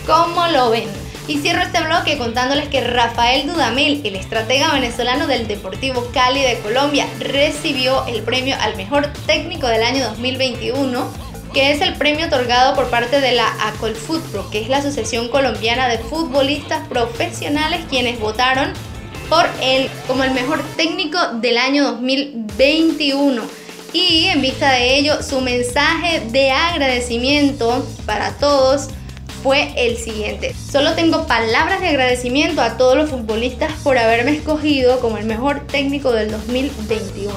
¿Cómo 0.05 0.47
lo 0.47 0.69
ven? 0.69 0.88
Y 1.27 1.39
cierro 1.39 1.63
este 1.63 1.81
bloque 1.81 2.19
contándoles 2.19 2.67
que 2.69 2.81
Rafael 2.81 3.47
Dudamel, 3.47 4.01
el 4.03 4.15
estratega 4.15 4.73
venezolano 4.73 5.25
del 5.25 5.47
Deportivo 5.47 6.08
Cali 6.13 6.41
de 6.41 6.60
Colombia, 6.60 7.08
recibió 7.19 8.05
el 8.05 8.21
premio 8.21 8.55
al 8.62 8.75
mejor 8.75 9.08
técnico 9.25 9.67
del 9.67 9.81
año 9.81 10.05
2021, 10.05 11.10
que 11.51 11.71
es 11.71 11.81
el 11.81 11.95
premio 11.95 12.27
otorgado 12.27 12.75
por 12.75 12.91
parte 12.91 13.21
de 13.21 13.31
la 13.31 13.47
ACOL 13.67 13.93
Pro, 14.31 14.49
que 14.51 14.62
es 14.62 14.69
la 14.69 14.77
Asociación 14.77 15.29
Colombiana 15.29 15.88
de 15.88 15.97
Futbolistas 15.97 16.88
Profesionales, 16.88 17.81
quienes 17.89 18.19
votaron 18.19 18.71
por 19.27 19.47
él 19.63 19.89
como 20.08 20.23
el 20.23 20.31
mejor 20.31 20.62
técnico 20.77 21.17
del 21.41 21.58
año 21.58 21.86
2021. 21.93 23.64
Y 23.95 24.25
en 24.25 24.41
vista 24.41 24.73
de 24.73 24.97
ello, 24.97 25.23
su 25.23 25.39
mensaje 25.39 26.19
de 26.29 26.51
agradecimiento 26.51 27.88
para 28.05 28.31
todos 28.31 28.89
fue 29.41 29.71
el 29.77 29.95
siguiente. 29.95 30.53
Solo 30.53 30.95
tengo 30.95 31.25
palabras 31.27 31.79
de 31.79 31.88
agradecimiento 31.88 32.62
a 32.62 32.75
todos 32.75 32.97
los 32.97 33.10
futbolistas 33.10 33.71
por 33.86 33.97
haberme 33.97 34.31
escogido 34.31 34.99
como 34.99 35.17
el 35.17 35.23
mejor 35.23 35.65
técnico 35.67 36.12
del 36.12 36.29
2021. 36.29 37.31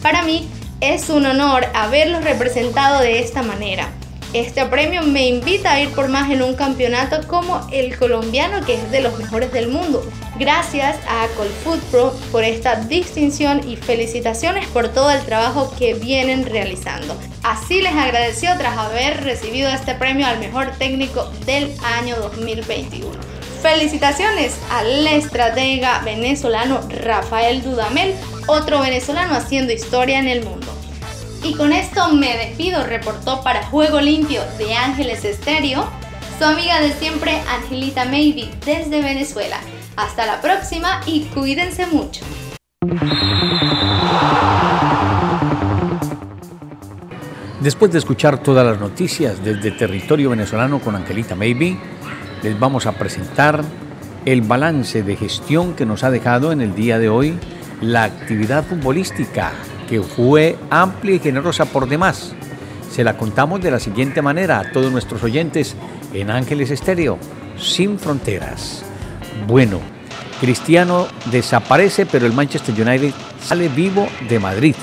Para 0.00 0.22
mí 0.22 0.48
es 0.80 1.10
un 1.10 1.26
honor 1.26 1.66
haberlos 1.74 2.24
representado 2.24 3.02
de 3.02 3.18
esta 3.18 3.42
manera. 3.42 3.92
Este 4.34 4.62
premio 4.66 5.02
me 5.04 5.26
invita 5.26 5.72
a 5.72 5.80
ir 5.80 5.88
por 5.94 6.08
más 6.08 6.30
en 6.30 6.42
un 6.42 6.54
campeonato 6.54 7.26
como 7.26 7.66
el 7.72 7.96
colombiano 7.96 8.64
que 8.66 8.74
es 8.74 8.90
de 8.90 9.00
los 9.00 9.18
mejores 9.18 9.50
del 9.52 9.68
mundo. 9.68 10.04
Gracias 10.38 10.96
a 11.08 11.26
Colfood 11.34 11.78
Pro 11.90 12.14
por 12.30 12.44
esta 12.44 12.76
distinción 12.76 13.66
y 13.66 13.76
felicitaciones 13.76 14.66
por 14.68 14.88
todo 14.88 15.10
el 15.10 15.24
trabajo 15.24 15.72
que 15.78 15.94
vienen 15.94 16.44
realizando. 16.44 17.16
Así 17.42 17.80
les 17.80 17.94
agradeció 17.94 18.50
tras 18.58 18.76
haber 18.76 19.24
recibido 19.24 19.70
este 19.70 19.94
premio 19.94 20.26
al 20.26 20.38
mejor 20.40 20.72
técnico 20.72 21.24
del 21.46 21.74
año 21.98 22.16
2021. 22.16 23.10
Felicitaciones 23.62 24.58
al 24.70 25.06
estratega 25.06 26.00
venezolano 26.04 26.82
Rafael 26.90 27.62
Dudamel, 27.62 28.14
otro 28.46 28.80
venezolano 28.80 29.34
haciendo 29.34 29.72
historia 29.72 30.18
en 30.18 30.28
el 30.28 30.44
mundo. 30.44 30.77
Y 31.42 31.54
con 31.54 31.72
esto 31.72 32.08
me 32.14 32.36
despido, 32.36 32.84
reportó 32.84 33.42
para 33.42 33.64
Juego 33.66 34.00
Limpio 34.00 34.42
de 34.58 34.74
Ángeles 34.74 35.24
Estéreo, 35.24 35.88
su 36.38 36.44
amiga 36.44 36.80
de 36.80 36.92
siempre 36.92 37.40
Angelita 37.48 38.04
Maybe 38.04 38.50
desde 38.64 39.00
Venezuela. 39.00 39.58
Hasta 39.96 40.26
la 40.26 40.40
próxima 40.40 41.00
y 41.06 41.24
cuídense 41.26 41.86
mucho. 41.86 42.24
Después 47.60 47.90
de 47.92 47.98
escuchar 47.98 48.42
todas 48.42 48.64
las 48.64 48.78
noticias 48.78 49.42
desde 49.42 49.70
territorio 49.72 50.30
venezolano 50.30 50.80
con 50.80 50.94
Angelita 50.94 51.34
Maybe, 51.34 51.76
les 52.42 52.58
vamos 52.58 52.86
a 52.86 52.92
presentar 52.92 53.64
el 54.24 54.42
balance 54.42 55.02
de 55.02 55.16
gestión 55.16 55.74
que 55.74 55.86
nos 55.86 56.04
ha 56.04 56.10
dejado 56.10 56.52
en 56.52 56.60
el 56.60 56.74
día 56.74 56.98
de 56.98 57.08
hoy 57.08 57.38
la 57.80 58.04
actividad 58.04 58.64
futbolística 58.64 59.52
que 59.88 60.02
fue 60.02 60.56
amplia 60.70 61.16
y 61.16 61.18
generosa 61.18 61.64
por 61.64 61.88
demás. 61.88 62.34
Se 62.90 63.04
la 63.04 63.16
contamos 63.16 63.60
de 63.60 63.70
la 63.70 63.80
siguiente 63.80 64.22
manera 64.22 64.60
a 64.60 64.72
todos 64.72 64.92
nuestros 64.92 65.22
oyentes 65.22 65.76
en 66.12 66.30
Ángeles 66.30 66.70
Estéreo, 66.70 67.18
sin 67.58 67.98
fronteras. 67.98 68.82
Bueno, 69.46 69.80
Cristiano 70.40 71.08
desaparece, 71.30 72.06
pero 72.06 72.26
el 72.26 72.32
Manchester 72.32 72.74
United 72.74 73.12
sale 73.42 73.68
vivo 73.68 74.08
de 74.28 74.38
Madrid, 74.38 74.74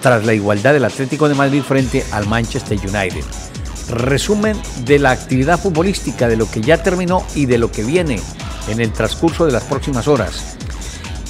tras 0.00 0.24
la 0.24 0.34
igualdad 0.34 0.72
del 0.72 0.84
Atlético 0.84 1.28
de 1.28 1.34
Madrid 1.34 1.62
frente 1.62 2.04
al 2.12 2.26
Manchester 2.26 2.78
United. 2.78 3.24
Resumen 3.90 4.56
de 4.84 4.98
la 4.98 5.10
actividad 5.10 5.58
futbolística, 5.58 6.28
de 6.28 6.36
lo 6.36 6.50
que 6.50 6.60
ya 6.60 6.82
terminó 6.82 7.24
y 7.34 7.46
de 7.46 7.58
lo 7.58 7.70
que 7.70 7.82
viene 7.82 8.20
en 8.68 8.80
el 8.80 8.92
transcurso 8.92 9.46
de 9.46 9.52
las 9.52 9.64
próximas 9.64 10.06
horas. 10.06 10.56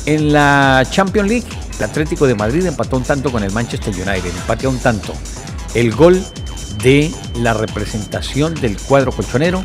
En 0.07 0.33
la 0.33 0.85
Champions 0.91 1.29
League, 1.29 1.49
el 1.81 1.85
Atlético 1.85 2.27
de 2.27 2.35
Madrid 2.35 2.67
empató 2.67 2.99
un 2.99 3.05
tanto 3.05 3.33
con 3.33 3.43
el 3.43 3.51
Manchester 3.53 3.95
United, 3.95 4.37
empató 4.37 4.69
un 4.69 4.79
tanto. 4.79 5.15
El 5.73 5.95
gol 5.95 6.23
de 6.83 7.11
la 7.37 7.55
representación 7.55 8.55
del 8.55 8.77
cuadro 8.77 9.13
colchonero, 9.13 9.65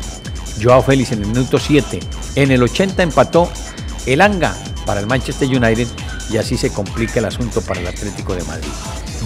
Joao 0.62 0.82
Félix 0.82 1.12
en 1.12 1.20
el 1.20 1.26
minuto 1.26 1.58
7. 1.58 2.00
En 2.36 2.50
el 2.52 2.62
80 2.62 3.02
empató 3.02 3.50
el 4.06 4.22
Anga 4.22 4.56
para 4.86 5.00
el 5.00 5.06
Manchester 5.06 5.46
United 5.46 5.86
y 6.30 6.38
así 6.38 6.56
se 6.56 6.70
complica 6.70 7.18
el 7.18 7.26
asunto 7.26 7.60
para 7.60 7.80
el 7.80 7.86
Atlético 7.86 8.34
de 8.34 8.44
Madrid. 8.44 8.70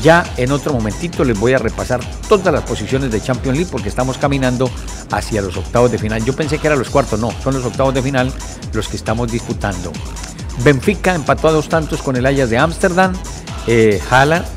Ya 0.03 0.25
en 0.37 0.51
otro 0.51 0.73
momentito 0.73 1.23
les 1.23 1.39
voy 1.39 1.53
a 1.53 1.59
repasar 1.59 2.01
todas 2.29 2.53
las 2.53 2.65
posiciones 2.65 3.13
de 3.13 3.21
Champions 3.21 3.57
League 3.57 3.71
porque 3.71 3.89
estamos 3.89 4.19
caminando 4.19 4.69
hacia 5.13 5.43
los 5.43 5.57
octavos 5.57 5.93
de 5.93 5.99
final. 5.99 6.25
Yo 6.25 6.35
pensé 6.35 6.59
que 6.59 6.67
eran 6.67 6.81
los 6.81 6.91
cuartos, 6.91 7.21
no, 7.21 7.31
son 7.41 7.55
los 7.55 7.65
octavos 7.65 7.95
de 7.95 8.03
final 8.03 8.33
los 8.73 8.89
que 8.89 8.97
estamos 8.97 9.31
disputando. 9.31 9.93
Benfica 10.65 11.15
empató 11.15 11.49
a 11.49 11.53
dos 11.53 11.69
tantos 11.69 12.03
con 12.03 12.17
el 12.17 12.27
Ajax 12.27 12.51
de 12.51 12.59
Ámsterdam. 12.59 13.13
Eh, 13.67 14.01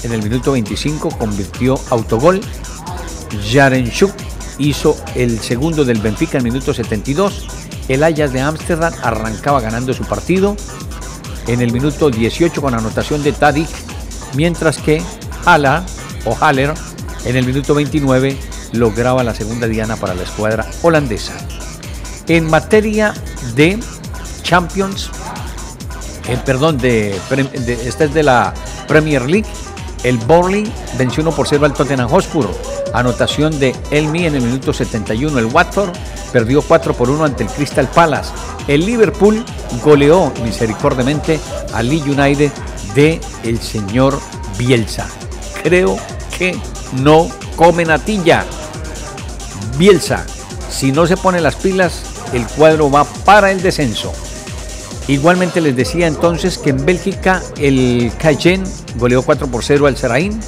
en 0.04 0.12
el 0.12 0.24
minuto 0.24 0.54
25 0.54 1.10
convirtió 1.18 1.80
autogol. 1.90 2.42
Jarenchuk 3.52 4.14
hizo 4.58 4.98
el 5.16 5.40
segundo 5.40 5.86
del 5.86 6.00
Benfica 6.00 6.38
en 6.38 6.46
el 6.46 6.52
minuto 6.52 6.74
72. 6.74 7.48
El 7.88 8.04
Ajax 8.04 8.32
de 8.34 8.42
Ámsterdam 8.42 8.94
arrancaba 9.02 9.62
ganando 9.62 9.94
su 9.94 10.04
partido 10.06 10.56
en 11.48 11.62
el 11.62 11.72
minuto 11.72 12.10
18 12.10 12.62
con 12.62 12.74
anotación 12.74 13.24
de 13.24 13.34
Tadic, 13.34 13.70
mientras 14.36 14.78
que 14.78 15.02
Hala 15.46 15.86
o 16.26 16.36
Haller 16.36 16.74
en 17.26 17.36
el 17.36 17.46
minuto 17.46 17.74
29 17.74 18.38
lograba 18.74 19.24
la 19.24 19.36
segunda 19.36 19.68
diana 19.68 19.96
para 19.96 20.14
la 20.14 20.24
escuadra 20.24 20.66
holandesa. 20.82 21.34
En 22.28 22.50
materia 22.50 23.14
de 23.56 23.80
Champions, 24.44 25.10
eh, 26.28 26.38
perdón, 26.46 26.78
de, 26.78 27.20
esta 27.86 28.06
es 28.06 28.14
de 28.14 28.24
la 28.24 28.54
Premier 28.88 29.30
League. 29.30 29.48
El 30.04 30.18
Burnley 30.18 30.72
venció 30.98 31.24
1 31.24 31.32
por 31.32 31.48
0 31.48 31.66
al 31.66 31.74
Tottenham 31.74 32.10
Hotspur. 32.10 32.50
Anotación 32.94 33.58
de 33.60 33.76
Elmi 33.92 34.26
en 34.26 34.36
el 34.36 34.42
minuto 34.42 34.74
71. 34.74 35.40
El 35.40 35.46
Watford 35.46 35.92
perdió 36.32 36.62
4 36.62 36.94
por 36.94 37.10
1 37.10 37.24
ante 37.24 37.44
el 37.44 37.50
Crystal 37.50 37.88
Palace. 37.88 38.32
El 38.68 38.86
Liverpool 38.86 39.44
goleó 39.84 40.32
misericordiamente 40.44 41.40
al 41.74 41.90
Lee 41.90 42.02
United 42.02 42.52
de 42.96 43.22
el 43.44 43.62
señor 43.62 44.20
Bielsa. 44.58 45.08
Creo 45.64 45.98
que 46.38 46.58
no 47.02 47.30
come 47.56 47.86
natilla. 47.86 48.46
Bielsa, 49.78 50.26
si 50.70 50.92
no 50.92 51.08
se 51.08 51.18
pone 51.18 51.42
las 51.42 51.56
pilas, 51.56 52.04
el 52.34 52.46
cuadro 52.48 52.92
va 52.92 53.06
para 53.06 53.52
el 53.52 53.62
descenso. 53.62 54.14
Igualmente 55.08 55.60
les 55.60 55.76
decía 55.76 56.08
entonces 56.08 56.58
que 56.58 56.70
en 56.70 56.86
Bélgica 56.86 57.42
el 57.58 58.12
Cayenne 58.18 58.66
goleó 58.98 59.22
4 59.22 59.48
por 59.48 59.64
0 59.64 59.88
al 59.88 59.98
Seraín. 59.98 60.40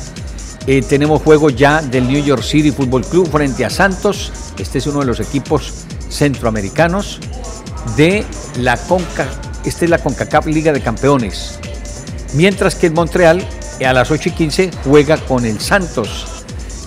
Eh, 0.67 0.81
tenemos 0.81 1.21
juego 1.21 1.49
ya 1.49 1.81
del 1.81 2.07
New 2.07 2.23
York 2.23 2.41
City 2.41 2.71
Football 2.71 3.05
Club 3.05 3.29
frente 3.29 3.65
a 3.65 3.69
Santos. 3.69 4.31
Este 4.57 4.77
es 4.77 4.87
uno 4.87 5.01
de 5.01 5.05
los 5.05 5.19
equipos 5.19 5.85
centroamericanos 6.09 7.19
de 7.97 8.25
la 8.59 8.77
Conca. 8.77 9.27
Esta 9.65 9.85
es 9.85 9.91
la 9.91 9.97
CONCACAF 9.97 10.45
Liga 10.47 10.71
de 10.71 10.81
Campeones. 10.81 11.59
Mientras 12.33 12.75
que 12.75 12.87
el 12.87 12.93
Montreal 12.93 13.45
a 13.85 13.93
las 13.93 14.09
8 14.09 14.29
y 14.29 14.31
15 14.31 14.71
juega 14.85 15.17
con 15.17 15.45
el 15.45 15.59
Santos. 15.59 16.27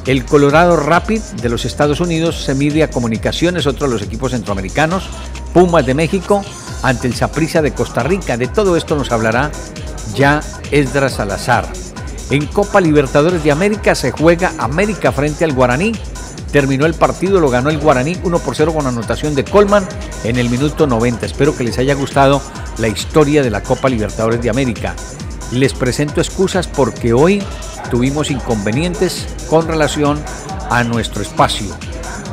El 0.06 0.24
Colorado 0.24 0.74
Rapid 0.76 1.20
de 1.42 1.48
los 1.50 1.66
Estados 1.66 2.00
Unidos 2.00 2.42
se 2.44 2.54
mide 2.54 2.82
a 2.82 2.90
Comunicaciones, 2.90 3.66
otro 3.66 3.86
de 3.86 3.92
los 3.92 4.02
equipos 4.02 4.32
centroamericanos. 4.32 5.06
Pumas 5.52 5.84
de 5.84 5.92
México 5.92 6.42
ante 6.82 7.06
el 7.06 7.14
Saprissa 7.14 7.62
de 7.62 7.72
Costa 7.72 8.02
Rica. 8.02 8.36
De 8.36 8.46
todo 8.46 8.76
esto 8.76 8.96
nos 8.96 9.12
hablará 9.12 9.50
ya 10.14 10.40
Esdras 10.70 11.14
Salazar. 11.14 11.66
En 12.30 12.46
Copa 12.46 12.80
Libertadores 12.80 13.42
de 13.42 13.50
América 13.50 13.94
se 13.94 14.10
juega 14.10 14.52
América 14.58 15.12
frente 15.12 15.44
al 15.44 15.52
Guaraní. 15.52 15.92
Terminó 16.52 16.86
el 16.86 16.94
partido, 16.94 17.40
lo 17.40 17.50
ganó 17.50 17.70
el 17.70 17.78
Guaraní 17.78 18.16
1 18.22 18.38
por 18.38 18.54
0 18.54 18.74
con 18.74 18.86
anotación 18.86 19.34
de 19.34 19.44
Colman 19.44 19.86
en 20.24 20.36
el 20.36 20.50
minuto 20.50 20.86
90. 20.86 21.26
Espero 21.26 21.56
que 21.56 21.64
les 21.64 21.78
haya 21.78 21.94
gustado 21.94 22.40
la 22.78 22.88
historia 22.88 23.42
de 23.42 23.50
la 23.50 23.62
Copa 23.62 23.88
Libertadores 23.88 24.40
de 24.42 24.50
América. 24.50 24.94
Les 25.52 25.72
presento 25.72 26.20
excusas 26.20 26.66
porque 26.66 27.12
hoy 27.12 27.42
tuvimos 27.90 28.30
inconvenientes 28.30 29.26
con 29.48 29.66
relación 29.66 30.22
a 30.70 30.84
nuestro 30.84 31.22
espacio. 31.22 31.74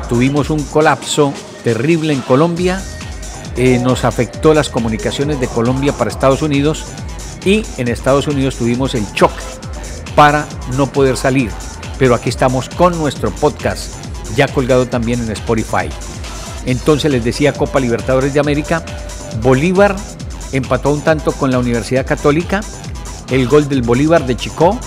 Tuvimos 0.10 0.49
un 0.49 0.63
colapso 0.63 1.34
terrible 1.63 2.13
en 2.13 2.21
Colombia 2.21 2.81
eh, 3.58 3.80
nos 3.80 4.04
afectó 4.04 4.54
las 4.54 4.70
comunicaciones 4.70 5.39
de 5.39 5.48
Colombia 5.48 5.94
para 5.94 6.10
Estados 6.10 6.41
Unidos 6.41 6.86
y 7.46 7.63
en 7.78 7.88
Estados 7.88 8.28
Unidos 8.28 8.58
tuvimos 8.58 8.96
el 8.96 9.06
shock 9.13 9.32
para 10.15 10.46
no 10.76 10.88
poder 10.88 11.15
salir. 11.15 11.52
Pero 11.98 12.15
aquí 12.15 12.30
estamos 12.30 12.68
con 12.68 12.98
nuestro 12.98 13.32
podcast, 13.32 13.94
ya 14.36 14.48
colgado 14.48 14.88
también 14.88 15.22
en 15.22 15.32
Spotify. 15.32 15.89
Entonces 16.65 17.12
les 17.12 17.24
decía 17.24 17.54
Copa 17.54 17.80
Libertadores 17.80 18.34
de 18.34 18.39
América, 18.39 18.84
Bolívar 19.41 19.96
empató 20.52 20.91
un 20.91 21.02
tanto 21.02 21.32
con 21.32 21.52
la 21.52 21.60
Universidad 21.60 22.06
Católica, 22.06 22.62
el 23.30 23.48
gol 23.48 23.70
del 23.70 23.84
Bolívar 23.84 24.26
de 24.26 24.36
Chico 24.36 24.78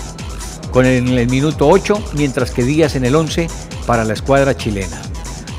con 0.71 0.85
el, 0.85 1.17
el 1.17 1.29
minuto 1.29 1.67
8, 1.67 2.11
mientras 2.13 2.51
que 2.51 2.63
Díaz 2.63 2.95
en 2.95 3.05
el 3.05 3.15
11 3.15 3.47
para 3.87 4.03
la 4.03 4.13
escuadra 4.13 4.55
chilena. 4.55 5.01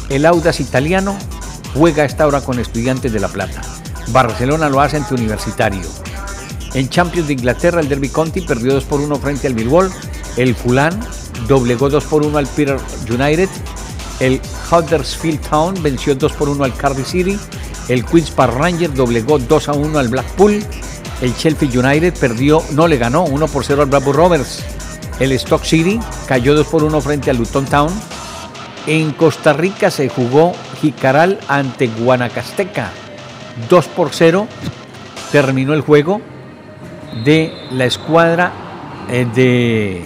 El 0.08 0.26
Audas 0.26 0.60
italiano 0.60 1.16
juega 1.74 2.04
esta 2.04 2.26
hora 2.26 2.40
con 2.40 2.58
Estudiantes 2.58 3.12
de 3.12 3.20
La 3.20 3.28
Plata. 3.28 3.62
Barcelona 4.08 4.68
lo 4.68 4.80
hace 4.80 4.96
ante 4.96 5.14
Universitario. 5.14 5.82
En 6.74 6.88
Champions 6.88 7.26
de 7.26 7.34
Inglaterra, 7.34 7.80
el 7.80 7.88
Derby 7.88 8.08
County 8.08 8.40
perdió 8.42 8.74
2 8.74 8.84
por 8.84 9.00
1 9.00 9.16
frente 9.16 9.46
al 9.46 9.54
Millwall. 9.54 9.90
El 10.36 10.54
Fulham 10.54 10.98
doblegó 11.48 11.90
2 11.90 12.04
por 12.04 12.24
1 12.24 12.38
al 12.38 12.46
Peter 12.46 12.78
United. 13.08 13.48
El 14.20 14.40
Huddersfield 14.70 15.40
Town 15.48 15.82
venció 15.82 16.14
2 16.14 16.32
por 16.32 16.48
1 16.48 16.62
al 16.62 16.74
Cardiff 16.74 17.08
City. 17.08 17.38
El 17.88 18.04
Queens 18.04 18.30
Park 18.30 18.54
Rangers 18.54 18.94
doblegó 18.94 19.38
2 19.38 19.68
a 19.68 19.72
1 19.72 19.98
al 19.98 20.08
Blackpool. 20.08 20.62
El 21.20 21.34
Sheffield 21.34 21.76
United 21.76 22.14
perdió, 22.18 22.62
no 22.72 22.86
le 22.86 22.96
ganó 22.96 23.24
1 23.24 23.48
por 23.48 23.64
0 23.64 23.82
al 23.82 23.88
Blackburn 23.88 24.16
Rovers. 24.16 24.60
El 25.18 25.32
Stock 25.32 25.64
City 25.64 25.98
cayó 26.26 26.54
2 26.54 26.66
por 26.66 26.84
1 26.84 27.00
frente 27.00 27.30
al 27.30 27.36
Luton 27.36 27.66
Town. 27.66 27.90
En 28.86 29.12
Costa 29.12 29.52
Rica 29.52 29.90
se 29.90 30.08
jugó 30.08 30.52
Jicaral 30.80 31.38
ante 31.48 31.88
Guanacasteca. 31.88 32.90
2 33.68 33.86
por 33.88 34.10
0 34.12 34.46
terminó 35.32 35.74
el 35.74 35.82
juego 35.82 36.20
de 37.24 37.52
la 37.72 37.84
escuadra 37.84 38.52
eh, 39.08 39.26
de 39.34 40.04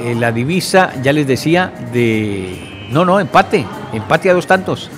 eh, 0.00 0.14
la 0.14 0.32
divisa, 0.32 0.92
ya 1.02 1.12
les 1.12 1.26
decía, 1.26 1.72
de... 1.92 2.88
No, 2.90 3.04
no, 3.04 3.20
empate, 3.20 3.66
empate 3.92 4.30
a 4.30 4.34
dos 4.34 4.46
tantos. 4.46 4.90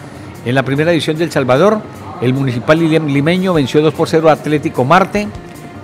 En 0.44 0.54
la 0.54 0.62
primera 0.62 0.92
edición 0.92 1.18
del 1.18 1.30
Salvador, 1.30 1.80
el 2.20 2.35
Municipal 2.35 2.78
Limeño 2.78 3.52
venció 3.52 3.82
2 3.82 3.94
por 3.94 4.08
0 4.08 4.28
a 4.28 4.32
Atlético 4.32 4.85
Marte. 4.85 5.28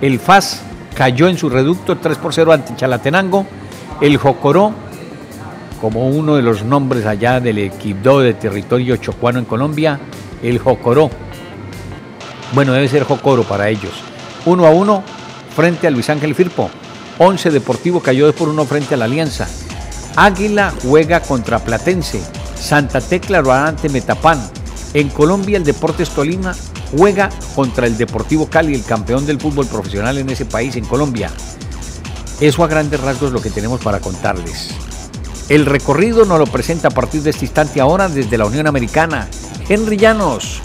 El 0.01 0.19
FAS 0.19 0.61
cayó 0.95 1.27
en 1.27 1.37
su 1.37 1.49
reducto 1.49 1.97
3 1.97 2.17
por 2.17 2.33
0 2.33 2.53
ante 2.53 2.75
Chalatenango. 2.75 3.45
El 3.99 4.17
Jocoró, 4.17 4.73
como 5.79 6.07
uno 6.07 6.35
de 6.35 6.41
los 6.41 6.63
nombres 6.63 7.05
allá 7.05 7.39
del 7.39 7.57
equipo 7.57 8.19
de 8.19 8.33
territorio 8.33 8.97
chocuano 8.97 9.39
en 9.39 9.45
Colombia, 9.45 9.99
el 10.43 10.59
Jocoró. 10.59 11.09
Bueno, 12.53 12.73
debe 12.73 12.87
ser 12.87 13.03
Jocoro 13.03 13.43
para 13.43 13.69
ellos. 13.69 13.93
1 14.45 14.65
a 14.65 14.69
1 14.71 15.03
frente 15.55 15.87
a 15.87 15.91
Luis 15.91 16.09
Ángel 16.09 16.35
Firpo. 16.35 16.69
11 17.17 17.51
Deportivo 17.51 17.99
cayó 18.01 18.25
2 18.25 18.35
por 18.35 18.49
1 18.49 18.65
frente 18.65 18.95
a 18.95 18.97
la 18.97 19.05
Alianza. 19.05 19.47
Águila 20.15 20.73
juega 20.83 21.21
contra 21.21 21.59
Platense. 21.59 22.21
Santa 22.55 23.01
Tecla 23.01 23.41
lo 23.41 23.53
ante 23.53 23.89
Metapán. 23.89 24.39
En 24.93 25.09
Colombia 25.09 25.57
el 25.57 25.63
Deportes 25.63 26.09
Tolima 26.09 26.55
juega 26.97 27.29
contra 27.55 27.85
el 27.85 27.97
Deportivo 27.97 28.49
Cali, 28.49 28.73
el 28.73 28.83
campeón 28.83 29.25
del 29.25 29.39
fútbol 29.39 29.67
profesional 29.67 30.17
en 30.17 30.29
ese 30.29 30.45
país, 30.45 30.75
en 30.75 30.85
Colombia. 30.85 31.29
Eso 32.39 32.63
a 32.63 32.67
grandes 32.67 32.99
rasgos 32.99 33.27
es 33.27 33.33
lo 33.33 33.41
que 33.41 33.49
tenemos 33.49 33.81
para 33.81 33.99
contarles. 33.99 34.88
El 35.49 35.65
recorrido 35.65 36.25
nos 36.25 36.37
lo 36.37 36.45
presenta 36.45 36.89
a 36.89 36.91
partir 36.91 37.23
de 37.23 37.31
este 37.31 37.45
instante 37.45 37.81
ahora 37.81 38.07
desde 38.07 38.37
la 38.37 38.45
Unión 38.45 38.67
Americana. 38.67 39.27
Henry 39.67 39.97
Llanos, 39.97 40.61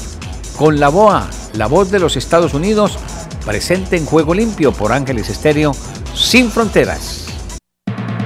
con 0.56 0.78
la 0.78 0.90
BOA, 0.90 1.30
la 1.54 1.66
voz 1.66 1.90
de 1.90 1.98
los 1.98 2.18
Estados 2.18 2.52
Unidos, 2.52 2.98
presente 3.46 3.96
en 3.96 4.04
Juego 4.04 4.34
Limpio 4.34 4.72
por 4.72 4.92
Ángeles 4.92 5.30
Estéreo, 5.30 5.74
sin 6.14 6.50
fronteras. 6.50 7.26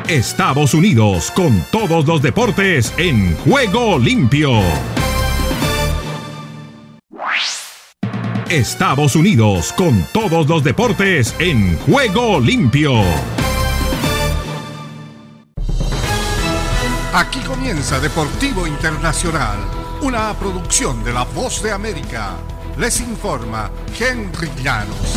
Estados 0.09 0.75
Unidos 0.75 1.31
con 1.31 1.65
todos 1.71 2.07
los 2.07 2.23
deportes 2.23 2.93
en 2.97 3.37
Juego 3.37 3.99
Limpio. 4.01 4.51
Estados 8.49 9.15
Unidos 9.15 9.75
con 9.75 10.05
todos 10.13 10.49
los 10.49 10.65
deportes 10.65 11.37
en 11.39 11.77
Juego 11.81 12.41
Limpio. 12.41 13.03
Aquí 17.15 17.41
comienza 17.41 17.99
Deportivo 18.01 18.67
Internacional, 18.67 19.59
una 20.03 20.35
producción 20.35 21.03
de 21.03 21.15
La 21.15 21.25
Voz 21.25 21.63
de 21.63 21.73
América. 21.73 22.37
Les 22.77 23.01
informa 23.01 23.71
Henry 23.99 24.51
Llanos. 24.63 25.17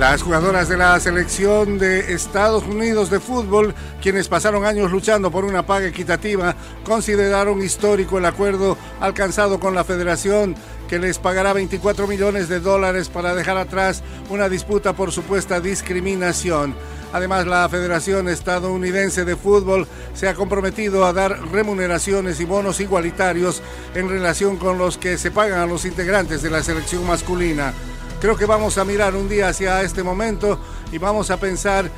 Las 0.00 0.22
jugadoras 0.22 0.68
de 0.68 0.76
la 0.76 0.98
selección 0.98 1.78
de 1.78 2.12
Estados 2.12 2.64
Unidos 2.64 3.08
de 3.08 3.20
fútbol, 3.20 3.72
quienes 4.02 4.26
pasaron 4.26 4.64
años 4.64 4.90
luchando 4.90 5.30
por 5.30 5.44
una 5.44 5.64
paga 5.64 5.86
equitativa, 5.86 6.56
consideraron 6.84 7.62
histórico 7.62 8.18
el 8.18 8.26
acuerdo 8.26 8.76
alcanzado 9.00 9.60
con 9.60 9.76
la 9.76 9.84
federación 9.84 10.56
que 10.88 10.98
les 10.98 11.18
pagará 11.18 11.52
24 11.52 12.06
millones 12.06 12.48
de 12.48 12.60
dólares 12.60 13.08
para 13.08 13.34
dejar 13.34 13.58
atrás 13.58 14.02
una 14.30 14.48
disputa 14.48 14.94
por 14.94 15.12
supuesta 15.12 15.60
discriminación. 15.60 16.74
Además, 17.12 17.46
la 17.46 17.68
Federación 17.68 18.28
Estadounidense 18.28 19.24
de 19.24 19.36
Fútbol 19.36 19.86
se 20.14 20.28
ha 20.28 20.34
comprometido 20.34 21.06
a 21.06 21.12
dar 21.12 21.38
remuneraciones 21.52 22.40
y 22.40 22.44
bonos 22.44 22.80
igualitarios 22.80 23.62
en 23.94 24.08
relación 24.08 24.56
con 24.56 24.78
los 24.78 24.98
que 24.98 25.16
se 25.16 25.30
pagan 25.30 25.60
a 25.60 25.66
los 25.66 25.84
integrantes 25.84 26.42
de 26.42 26.50
la 26.50 26.62
selección 26.62 27.06
masculina. 27.06 27.72
Creo 28.20 28.36
que 28.36 28.46
vamos 28.46 28.78
a 28.78 28.84
mirar 28.84 29.14
un 29.14 29.28
día 29.28 29.48
hacia 29.48 29.82
este 29.82 30.02
momento 30.02 30.58
y 30.90 30.98
vamos 30.98 31.30
a 31.30 31.38
pensar 31.38 31.88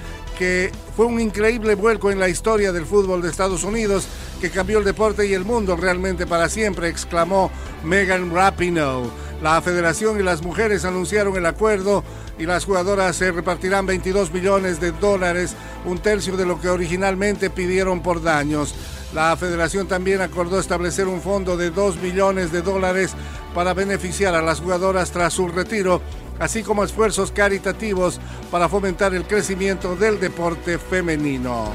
que 0.41 0.73
fue 0.97 1.05
un 1.05 1.21
increíble 1.21 1.75
vuelco 1.75 2.11
en 2.11 2.19
la 2.19 2.31
historia 2.31 2.73
del 2.73 2.87
fútbol 2.87 3.21
de 3.21 3.29
Estados 3.29 3.63
Unidos 3.63 4.09
que 4.41 4.49
cambió 4.49 4.79
el 4.79 4.87
deporte 4.87 5.27
y 5.27 5.35
el 5.35 5.45
mundo 5.45 5.77
realmente 5.77 6.27
para 6.27 6.49
siempre, 6.49 6.89
exclamó 6.89 7.51
Megan 7.85 8.35
Rapinoe. 8.35 9.11
La 9.43 9.61
federación 9.61 10.19
y 10.19 10.23
las 10.23 10.41
mujeres 10.41 10.87
anunciaron 10.87 11.37
el 11.37 11.45
acuerdo 11.45 12.03
y 12.39 12.47
las 12.47 12.65
jugadoras 12.65 13.17
se 13.17 13.33
repartirán 13.33 13.85
22 13.85 14.33
millones 14.33 14.81
de 14.81 14.93
dólares, 14.93 15.55
un 15.85 15.99
tercio 15.99 16.39
de 16.39 16.47
lo 16.47 16.59
que 16.59 16.71
originalmente 16.71 17.51
pidieron 17.51 18.03
por 18.03 18.23
daños. 18.23 18.75
La 19.13 19.37
federación 19.37 19.89
también 19.89 20.23
acordó 20.23 20.59
establecer 20.59 21.07
un 21.07 21.21
fondo 21.21 21.59
de 21.59 21.71
2 21.71 21.99
millones 21.99 22.51
de 22.51 22.63
dólares 22.63 23.13
para 23.55 23.75
beneficiar 23.75 24.35
a 24.35 24.41
las 24.41 24.61
jugadoras 24.61 25.11
tras 25.11 25.35
su 25.35 25.49
retiro, 25.49 26.01
así 26.41 26.65
como 26.65 26.83
esfuerzos 26.83 27.31
caritativos 27.31 28.19
para 28.51 28.69
fomentar 28.69 29.15
el 29.15 29.25
crecimiento 29.25 29.95
del 29.95 30.19
deporte 30.19 30.79
femenino. 30.79 31.71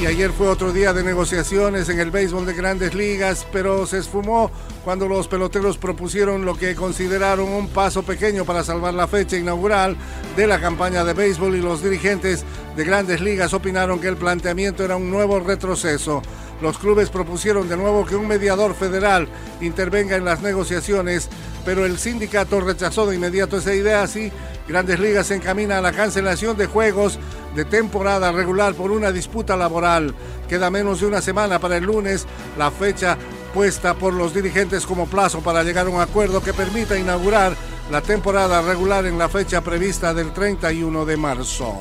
Y 0.00 0.06
ayer 0.06 0.30
fue 0.30 0.48
otro 0.48 0.72
día 0.72 0.94
de 0.94 1.04
negociaciones 1.04 1.90
en 1.90 2.00
el 2.00 2.10
béisbol 2.10 2.46
de 2.46 2.54
grandes 2.54 2.94
ligas, 2.94 3.46
pero 3.52 3.84
se 3.84 3.98
esfumó 3.98 4.50
cuando 4.82 5.06
los 5.06 5.28
peloteros 5.28 5.76
propusieron 5.76 6.46
lo 6.46 6.56
que 6.56 6.74
consideraron 6.74 7.50
un 7.50 7.68
paso 7.68 8.02
pequeño 8.02 8.46
para 8.46 8.64
salvar 8.64 8.94
la 8.94 9.06
fecha 9.06 9.36
inaugural 9.36 9.98
de 10.36 10.46
la 10.46 10.58
campaña 10.58 11.04
de 11.04 11.12
béisbol 11.12 11.54
y 11.54 11.60
los 11.60 11.82
dirigentes 11.82 12.46
de 12.76 12.84
grandes 12.84 13.20
ligas 13.20 13.52
opinaron 13.52 14.00
que 14.00 14.08
el 14.08 14.16
planteamiento 14.16 14.82
era 14.84 14.96
un 14.96 15.10
nuevo 15.10 15.38
retroceso. 15.38 16.22
Los 16.60 16.78
clubes 16.78 17.08
propusieron 17.08 17.68
de 17.68 17.76
nuevo 17.76 18.04
que 18.04 18.16
un 18.16 18.28
mediador 18.28 18.74
federal 18.74 19.28
intervenga 19.60 20.16
en 20.16 20.24
las 20.24 20.42
negociaciones, 20.42 21.28
pero 21.64 21.86
el 21.86 21.98
sindicato 21.98 22.60
rechazó 22.60 23.06
de 23.06 23.16
inmediato 23.16 23.56
esa 23.56 23.74
idea, 23.74 24.02
así 24.02 24.30
Grandes 24.68 25.00
Ligas 25.00 25.26
se 25.26 25.34
encamina 25.34 25.78
a 25.78 25.80
la 25.80 25.92
cancelación 25.92 26.56
de 26.56 26.66
juegos 26.66 27.18
de 27.54 27.64
temporada 27.64 28.30
regular 28.30 28.74
por 28.74 28.90
una 28.90 29.10
disputa 29.10 29.56
laboral. 29.56 30.14
Queda 30.48 30.70
menos 30.70 31.00
de 31.00 31.06
una 31.06 31.20
semana 31.20 31.58
para 31.58 31.76
el 31.76 31.84
lunes, 31.84 32.26
la 32.56 32.70
fecha 32.70 33.18
puesta 33.52 33.94
por 33.94 34.12
los 34.12 34.32
dirigentes 34.32 34.86
como 34.86 35.06
plazo 35.06 35.40
para 35.40 35.64
llegar 35.64 35.86
a 35.86 35.90
un 35.90 36.00
acuerdo 36.00 36.42
que 36.42 36.52
permita 36.52 36.98
inaugurar 36.98 37.56
la 37.90 38.00
temporada 38.00 38.62
regular 38.62 39.06
en 39.06 39.18
la 39.18 39.28
fecha 39.28 39.60
prevista 39.60 40.14
del 40.14 40.32
31 40.32 41.04
de 41.04 41.16
marzo. 41.16 41.80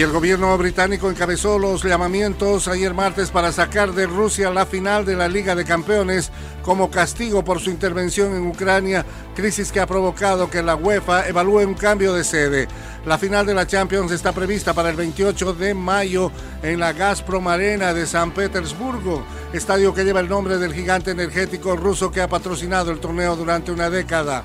Y 0.00 0.02
el 0.02 0.12
gobierno 0.12 0.56
británico 0.56 1.10
encabezó 1.10 1.58
los 1.58 1.84
llamamientos 1.84 2.68
ayer 2.68 2.94
martes 2.94 3.30
para 3.30 3.52
sacar 3.52 3.92
de 3.92 4.06
Rusia 4.06 4.48
la 4.48 4.64
final 4.64 5.04
de 5.04 5.14
la 5.14 5.28
Liga 5.28 5.54
de 5.54 5.66
Campeones 5.66 6.32
como 6.62 6.90
castigo 6.90 7.44
por 7.44 7.60
su 7.60 7.68
intervención 7.68 8.34
en 8.34 8.46
Ucrania, 8.46 9.04
crisis 9.36 9.70
que 9.70 9.78
ha 9.78 9.86
provocado 9.86 10.48
que 10.48 10.62
la 10.62 10.74
UEFA 10.74 11.28
evalúe 11.28 11.66
un 11.66 11.74
cambio 11.74 12.14
de 12.14 12.24
sede. 12.24 12.66
La 13.04 13.18
final 13.18 13.44
de 13.44 13.52
la 13.52 13.66
Champions 13.66 14.10
está 14.10 14.32
prevista 14.32 14.72
para 14.72 14.88
el 14.88 14.96
28 14.96 15.52
de 15.52 15.74
mayo 15.74 16.32
en 16.62 16.80
la 16.80 16.94
Gazprom 16.94 17.46
Arena 17.46 17.92
de 17.92 18.06
San 18.06 18.32
Petersburgo, 18.32 19.22
estadio 19.52 19.92
que 19.92 20.04
lleva 20.04 20.20
el 20.20 20.30
nombre 20.30 20.56
del 20.56 20.72
gigante 20.72 21.10
energético 21.10 21.76
ruso 21.76 22.10
que 22.10 22.22
ha 22.22 22.28
patrocinado 22.28 22.90
el 22.90 23.00
torneo 23.00 23.36
durante 23.36 23.70
una 23.70 23.90
década. 23.90 24.44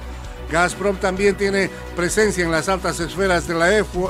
Gazprom 0.51 0.97
también 0.97 1.35
tiene 1.35 1.69
presencia 1.95 2.43
en 2.43 2.51
las 2.51 2.67
altas 2.67 2.99
esferas 2.99 3.47
de 3.47 3.53
la 3.53 3.73
EFU 3.77 4.09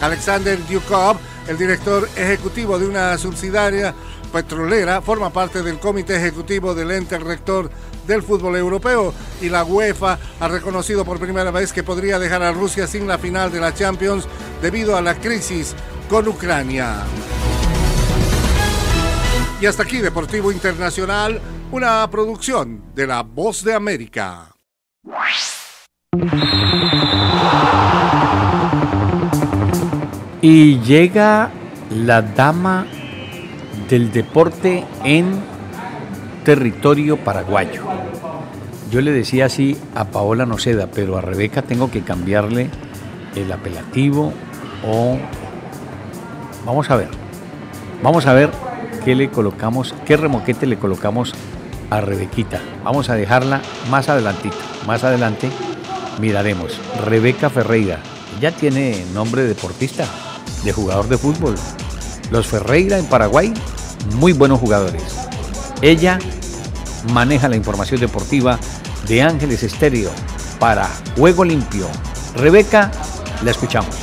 Alexander 0.00 0.58
Dukov, 0.66 1.16
el 1.48 1.56
director 1.56 2.08
ejecutivo 2.16 2.78
de 2.78 2.86
una 2.86 3.16
subsidiaria 3.18 3.94
petrolera, 4.32 5.00
forma 5.00 5.30
parte 5.30 5.62
del 5.62 5.78
comité 5.78 6.16
ejecutivo 6.16 6.74
del 6.74 6.90
ente 6.90 7.18
rector 7.18 7.70
del 8.06 8.22
fútbol 8.22 8.56
europeo 8.56 9.12
y 9.40 9.48
la 9.48 9.64
UEFA 9.64 10.18
ha 10.40 10.48
reconocido 10.48 11.04
por 11.04 11.18
primera 11.18 11.50
vez 11.50 11.72
que 11.72 11.82
podría 11.82 12.18
dejar 12.18 12.42
a 12.42 12.52
Rusia 12.52 12.86
sin 12.86 13.06
la 13.06 13.18
final 13.18 13.50
de 13.50 13.60
la 13.60 13.74
Champions 13.74 14.26
debido 14.62 14.96
a 14.96 15.02
la 15.02 15.14
crisis 15.14 15.74
con 16.08 16.28
Ucrania. 16.28 17.04
Y 19.60 19.66
hasta 19.66 19.82
aquí 19.82 19.98
Deportivo 19.98 20.52
Internacional, 20.52 21.40
una 21.72 22.08
producción 22.10 22.94
de 22.94 23.06
La 23.06 23.22
Voz 23.22 23.64
de 23.64 23.74
América. 23.74 24.52
Y 30.48 30.78
llega 30.78 31.50
la 31.90 32.22
dama 32.22 32.86
del 33.90 34.12
deporte 34.12 34.84
en 35.02 35.40
territorio 36.44 37.16
paraguayo. 37.16 37.82
Yo 38.88 39.00
le 39.00 39.10
decía 39.10 39.46
así 39.46 39.76
a 39.96 40.04
Paola 40.04 40.46
Noceda, 40.46 40.86
pero 40.86 41.18
a 41.18 41.20
Rebeca 41.20 41.62
tengo 41.62 41.90
que 41.90 42.02
cambiarle 42.02 42.70
el 43.34 43.50
apelativo 43.50 44.32
o... 44.86 45.18
Vamos 46.64 46.90
a 46.92 46.96
ver. 46.96 47.08
Vamos 48.04 48.26
a 48.26 48.32
ver 48.32 48.50
qué 49.04 49.16
le 49.16 49.30
colocamos, 49.30 49.96
qué 50.06 50.16
remoquete 50.16 50.66
le 50.66 50.78
colocamos 50.78 51.34
a 51.90 52.00
Rebequita. 52.00 52.60
Vamos 52.84 53.10
a 53.10 53.16
dejarla 53.16 53.62
más 53.90 54.08
adelantito. 54.08 54.58
Más 54.86 55.02
adelante 55.02 55.50
miraremos. 56.20 56.80
Rebeca 57.04 57.50
Ferreira. 57.50 57.98
Ya 58.40 58.52
tiene 58.52 59.04
nombre 59.12 59.42
de 59.42 59.48
deportista, 59.48 60.04
de 60.64 60.72
jugador 60.72 61.08
de 61.08 61.18
fútbol. 61.18 61.54
Los 62.30 62.46
Ferreira 62.46 62.98
en 62.98 63.06
Paraguay, 63.06 63.52
muy 64.14 64.32
buenos 64.32 64.60
jugadores. 64.60 65.02
Ella 65.82 66.18
maneja 67.12 67.48
la 67.48 67.56
información 67.56 68.00
deportiva 68.00 68.58
de 69.06 69.22
Ángeles 69.22 69.62
Estéreo 69.62 70.10
para 70.58 70.88
Juego 71.16 71.44
Limpio. 71.44 71.86
Rebeca, 72.34 72.90
la 73.42 73.50
escuchamos. 73.50 73.94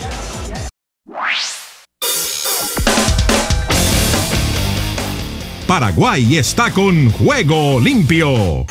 Paraguay 5.67 6.37
está 6.37 6.71
con 6.71 7.11
Juego 7.11 7.79
Limpio. 7.79 8.65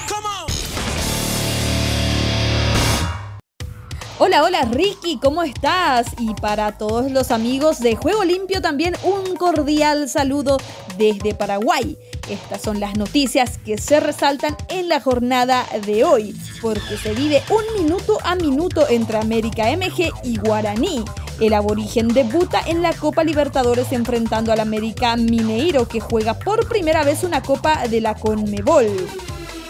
Hola, 4.33 4.45
hola 4.45 4.63
Ricky, 4.63 5.19
¿cómo 5.19 5.43
estás? 5.43 6.07
Y 6.19 6.33
para 6.33 6.79
todos 6.79 7.13
los 7.13 7.31
amigos 7.31 7.81
de 7.81 7.97
Juego 7.97 8.25
Limpio 8.25 8.63
también 8.63 8.95
un 9.03 9.37
cordial 9.37 10.09
saludo 10.09 10.57
desde 10.97 11.35
Paraguay. 11.35 11.99
Estas 12.31 12.63
son 12.63 12.81
las 12.81 12.97
noticias 12.97 13.59
que 13.59 13.77
se 13.77 14.01
resaltan 14.01 14.57
en 14.71 14.89
la 14.89 15.03
jornada 15.03 15.67
de 15.85 16.05
hoy, 16.05 16.35
porque 16.63 16.97
se 16.97 17.13
vive 17.13 17.43
un 17.51 17.83
minuto 17.83 18.17
a 18.25 18.35
minuto 18.35 18.89
entre 18.89 19.19
América 19.19 19.65
MG 19.77 20.11
y 20.25 20.39
Guaraní. 20.39 21.05
El 21.39 21.53
aborigen 21.53 22.09
debuta 22.09 22.63
en 22.67 22.81
la 22.81 22.95
Copa 22.95 23.25
Libertadores 23.25 23.93
enfrentando 23.93 24.51
al 24.51 24.61
América 24.61 25.15
Mineiro 25.15 25.87
que 25.87 26.01
juega 26.01 26.39
por 26.39 26.67
primera 26.71 27.05
vez 27.05 27.23
una 27.23 27.43
Copa 27.43 27.87
de 27.87 28.01
la 28.01 28.15
Conmebol. 28.15 28.87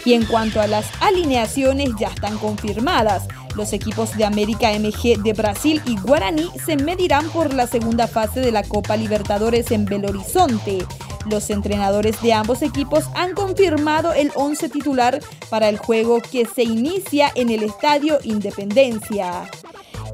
Y 0.05 0.13
en 0.13 0.23
cuanto 0.23 0.61
a 0.61 0.67
las 0.67 0.85
alineaciones 1.01 1.89
ya 1.99 2.07
están 2.07 2.37
confirmadas. 2.37 3.23
Los 3.55 3.71
equipos 3.71 4.17
de 4.17 4.25
América 4.25 4.71
MG 4.71 5.21
de 5.21 5.33
Brasil 5.33 5.81
y 5.85 5.95
Guaraní 5.97 6.49
se 6.65 6.75
medirán 6.75 7.29
por 7.29 7.53
la 7.53 7.67
segunda 7.67 8.07
fase 8.07 8.39
de 8.39 8.51
la 8.51 8.63
Copa 8.63 8.97
Libertadores 8.97 9.71
en 9.71 9.85
Belo 9.85 10.09
Horizonte. 10.09 10.85
Los 11.29 11.49
entrenadores 11.49 12.21
de 12.21 12.33
ambos 12.33 12.61
equipos 12.61 13.05
han 13.15 13.33
confirmado 13.33 14.11
el 14.13 14.31
11 14.35 14.69
titular 14.69 15.19
para 15.49 15.69
el 15.69 15.77
juego 15.77 16.19
que 16.19 16.45
se 16.45 16.63
inicia 16.63 17.31
en 17.35 17.49
el 17.49 17.63
Estadio 17.63 18.19
Independencia. 18.23 19.49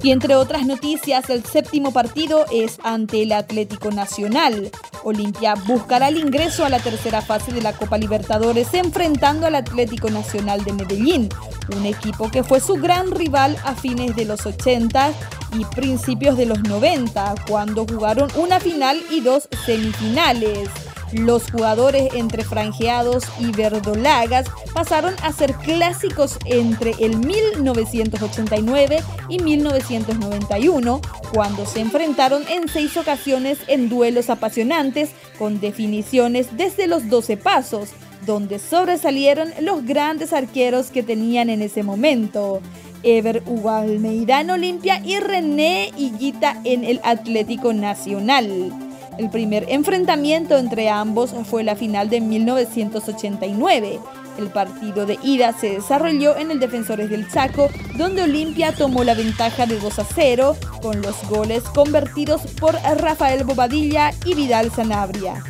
Y 0.01 0.11
entre 0.11 0.35
otras 0.35 0.65
noticias, 0.65 1.29
el 1.29 1.43
séptimo 1.43 1.91
partido 1.91 2.45
es 2.51 2.79
ante 2.83 3.23
el 3.23 3.33
Atlético 3.33 3.91
Nacional. 3.91 4.71
Olimpia 5.03 5.55
buscará 5.55 6.07
el 6.07 6.17
ingreso 6.17 6.63
a 6.65 6.69
la 6.69 6.79
tercera 6.79 7.21
fase 7.21 7.51
de 7.51 7.61
la 7.61 7.73
Copa 7.73 7.97
Libertadores 7.97 8.73
enfrentando 8.73 9.47
al 9.47 9.55
Atlético 9.55 10.09
Nacional 10.09 10.63
de 10.63 10.73
Medellín, 10.73 11.29
un 11.75 11.85
equipo 11.85 12.31
que 12.31 12.43
fue 12.43 12.61
su 12.61 12.75
gran 12.75 13.11
rival 13.11 13.57
a 13.65 13.75
fines 13.75 14.15
de 14.15 14.25
los 14.25 14.45
80 14.45 15.11
y 15.57 15.65
principios 15.65 16.37
de 16.37 16.45
los 16.45 16.61
90, 16.61 17.35
cuando 17.47 17.85
jugaron 17.85 18.29
una 18.35 18.59
final 18.59 19.01
y 19.09 19.19
dos 19.19 19.49
semifinales. 19.65 20.69
Los 21.11 21.49
jugadores 21.49 22.13
entre 22.13 22.43
franjeados 22.43 23.23
y 23.39 23.51
verdolagas 23.51 24.45
pasaron 24.73 25.15
a 25.23 25.31
ser 25.33 25.55
clásicos 25.55 26.37
entre 26.45 26.91
el 26.99 27.17
1989 27.17 29.03
y 29.27 29.39
1991, 29.39 31.01
cuando 31.33 31.65
se 31.65 31.79
enfrentaron 31.79 32.43
en 32.47 32.67
seis 32.67 32.95
ocasiones 32.95 33.57
en 33.67 33.89
duelos 33.89 34.29
apasionantes 34.29 35.09
con 35.39 35.59
definiciones 35.59 36.55
desde 36.55 36.85
los 36.85 37.09
12 37.09 37.37
pasos, 37.37 37.89
donde 38.27 38.59
sobresalieron 38.59 39.51
los 39.61 39.85
grandes 39.85 40.31
arqueros 40.31 40.91
que 40.91 41.01
tenían 41.01 41.49
en 41.49 41.63
ese 41.63 41.81
momento. 41.81 42.61
Ever 43.01 43.41
Hugo 43.47 43.69
Almeida 43.69 44.41
Olimpia 44.51 45.01
y 45.03 45.17
René 45.19 45.91
Higuita 45.97 46.61
en 46.65 46.83
el 46.83 46.99
Atlético 47.03 47.73
Nacional. 47.73 48.88
El 49.19 49.29
primer 49.29 49.65
enfrentamiento 49.67 50.57
entre 50.57 50.89
ambos 50.89 51.35
fue 51.43 51.65
la 51.65 51.75
final 51.75 52.09
de 52.09 52.21
1989. 52.21 53.99
El 54.37 54.47
partido 54.47 55.05
de 55.05 55.19
ida 55.21 55.51
se 55.51 55.71
desarrolló 55.71 56.37
en 56.37 56.51
el 56.51 56.61
Defensores 56.61 57.09
del 57.09 57.29
Chaco, 57.29 57.67
donde 57.97 58.23
Olimpia 58.23 58.71
tomó 58.71 59.03
la 59.03 59.15
ventaja 59.15 59.65
de 59.65 59.77
2 59.77 59.99
a 59.99 60.05
0 60.05 60.55
con 60.81 61.01
los 61.01 61.21
goles 61.27 61.63
convertidos 61.63 62.43
por 62.61 62.75
Rafael 62.75 63.43
Bobadilla 63.43 64.11
y 64.23 64.35
Vidal 64.35 64.71
Sanabria. 64.71 65.43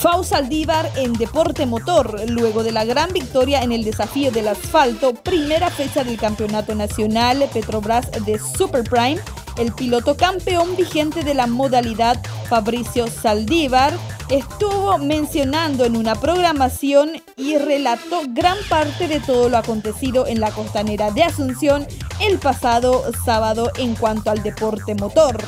Fau 0.00 0.24
Saldívar 0.24 0.90
en 0.96 1.12
Deporte 1.12 1.66
Motor, 1.66 2.30
luego 2.30 2.64
de 2.64 2.72
la 2.72 2.86
gran 2.86 3.12
victoria 3.12 3.62
en 3.62 3.72
el 3.72 3.84
desafío 3.84 4.32
del 4.32 4.48
asfalto, 4.48 5.12
primera 5.12 5.68
fecha 5.68 6.02
del 6.02 6.16
Campeonato 6.16 6.74
Nacional 6.74 7.46
Petrobras 7.52 8.10
de 8.24 8.38
Super 8.38 8.84
Prime, 8.84 9.20
el 9.56 9.72
piloto 9.72 10.16
campeón 10.16 10.76
vigente 10.76 11.22
de 11.22 11.34
la 11.34 11.46
modalidad, 11.46 12.20
Fabricio 12.48 13.06
Saldívar, 13.06 13.94
estuvo 14.28 14.98
mencionando 14.98 15.84
en 15.84 15.96
una 15.96 16.14
programación 16.14 17.10
y 17.36 17.58
relató 17.58 18.22
gran 18.28 18.56
parte 18.68 19.08
de 19.08 19.20
todo 19.20 19.48
lo 19.48 19.58
acontecido 19.58 20.26
en 20.26 20.40
la 20.40 20.50
costanera 20.50 21.10
de 21.10 21.24
Asunción 21.24 21.86
el 22.20 22.38
pasado 22.38 23.04
sábado 23.24 23.70
en 23.76 23.94
cuanto 23.94 24.30
al 24.30 24.42
deporte 24.42 24.94
motor. 24.94 25.42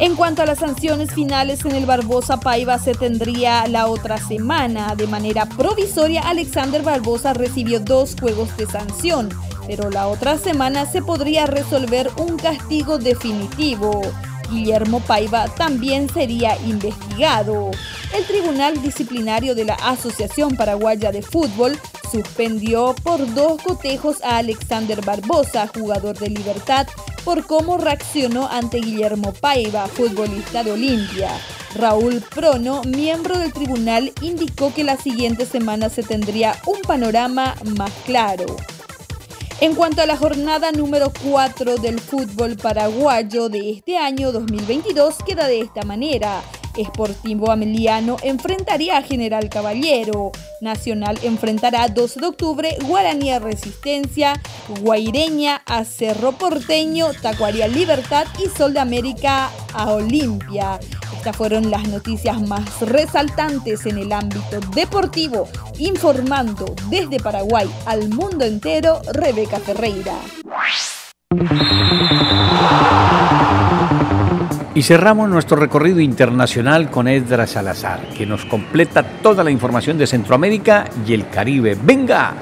En 0.00 0.16
cuanto 0.16 0.42
a 0.42 0.46
las 0.46 0.58
sanciones 0.58 1.12
finales 1.12 1.64
en 1.64 1.72
el 1.72 1.86
Barbosa 1.86 2.40
Paiva 2.40 2.78
se 2.78 2.94
tendría 2.94 3.66
la 3.68 3.86
otra 3.86 4.18
semana. 4.18 4.96
De 4.96 5.06
manera 5.06 5.46
provisoria, 5.46 6.22
Alexander 6.22 6.82
Barbosa 6.82 7.32
recibió 7.32 7.78
dos 7.78 8.16
juegos 8.18 8.56
de 8.56 8.66
sanción, 8.66 9.28
pero 9.66 9.90
la 9.90 10.08
otra 10.08 10.38
semana 10.38 10.86
se 10.86 11.02
podría 11.02 11.46
resolver 11.46 12.10
un 12.18 12.36
castigo 12.36 12.98
definitivo. 12.98 14.00
Guillermo 14.50 15.00
Paiva 15.00 15.48
también 15.48 16.08
sería 16.08 16.56
investigado. 16.66 17.70
El 18.14 18.24
Tribunal 18.24 18.80
Disciplinario 18.82 19.54
de 19.54 19.64
la 19.64 19.74
Asociación 19.74 20.56
Paraguaya 20.56 21.10
de 21.10 21.22
Fútbol 21.22 21.78
suspendió 22.10 22.94
por 23.02 23.34
dos 23.34 23.60
cotejos 23.62 24.22
a 24.22 24.38
Alexander 24.38 25.04
Barbosa, 25.04 25.66
jugador 25.66 26.16
de 26.18 26.30
Libertad, 26.30 26.86
por 27.24 27.46
cómo 27.46 27.78
reaccionó 27.78 28.48
ante 28.48 28.78
Guillermo 28.78 29.32
Paiva, 29.32 29.88
futbolista 29.88 30.62
de 30.62 30.72
Olimpia. 30.72 31.30
Raúl 31.74 32.22
Prono, 32.32 32.82
miembro 32.84 33.36
del 33.38 33.52
tribunal, 33.52 34.12
indicó 34.20 34.72
que 34.72 34.84
la 34.84 34.96
siguiente 34.96 35.44
semana 35.44 35.88
se 35.88 36.04
tendría 36.04 36.56
un 36.66 36.80
panorama 36.82 37.56
más 37.76 37.90
claro. 38.06 38.46
En 39.60 39.74
cuanto 39.74 40.02
a 40.02 40.06
la 40.06 40.16
jornada 40.16 40.72
número 40.72 41.12
4 41.30 41.76
del 41.76 42.00
fútbol 42.00 42.56
paraguayo 42.56 43.48
de 43.48 43.70
este 43.70 43.96
año 43.96 44.32
2022, 44.32 45.18
queda 45.24 45.46
de 45.46 45.60
esta 45.60 45.82
manera. 45.82 46.42
Sportivo 46.82 47.50
Ameliano 47.50 48.16
enfrentaría 48.22 48.98
a 48.98 49.02
General 49.02 49.48
Caballero. 49.48 50.32
Nacional 50.60 51.18
enfrentará 51.22 51.88
2 51.88 52.14
de 52.16 52.26
octubre 52.26 52.76
Guaraní 52.86 53.30
a 53.30 53.38
Resistencia, 53.38 54.40
Guaireña 54.80 55.62
a 55.66 55.84
Cerro 55.84 56.32
Porteño, 56.32 57.12
Tacuaria 57.20 57.68
Libertad 57.68 58.26
y 58.44 58.48
Sol 58.56 58.72
de 58.72 58.80
América 58.80 59.50
a 59.72 59.92
Olimpia. 59.92 60.78
Estas 61.16 61.36
fueron 61.36 61.70
las 61.70 61.88
noticias 61.88 62.40
más 62.42 62.80
resaltantes 62.82 63.86
en 63.86 63.98
el 63.98 64.12
ámbito 64.12 64.60
deportivo, 64.74 65.48
informando 65.78 66.66
desde 66.90 67.18
Paraguay 67.18 67.70
al 67.86 68.10
mundo 68.10 68.44
entero, 68.44 69.00
Rebeca 69.12 69.58
Ferreira. 69.58 70.14
Y 74.74 74.82
cerramos 74.82 75.30
nuestro 75.30 75.56
recorrido 75.56 76.00
internacional 76.00 76.90
con 76.90 77.06
Edra 77.06 77.46
Salazar, 77.46 78.08
que 78.08 78.26
nos 78.26 78.44
completa 78.44 79.04
toda 79.22 79.44
la 79.44 79.52
información 79.52 79.96
de 79.98 80.08
Centroamérica 80.08 80.90
y 81.06 81.14
el 81.14 81.28
Caribe. 81.28 81.78
¡Venga! 81.80 82.34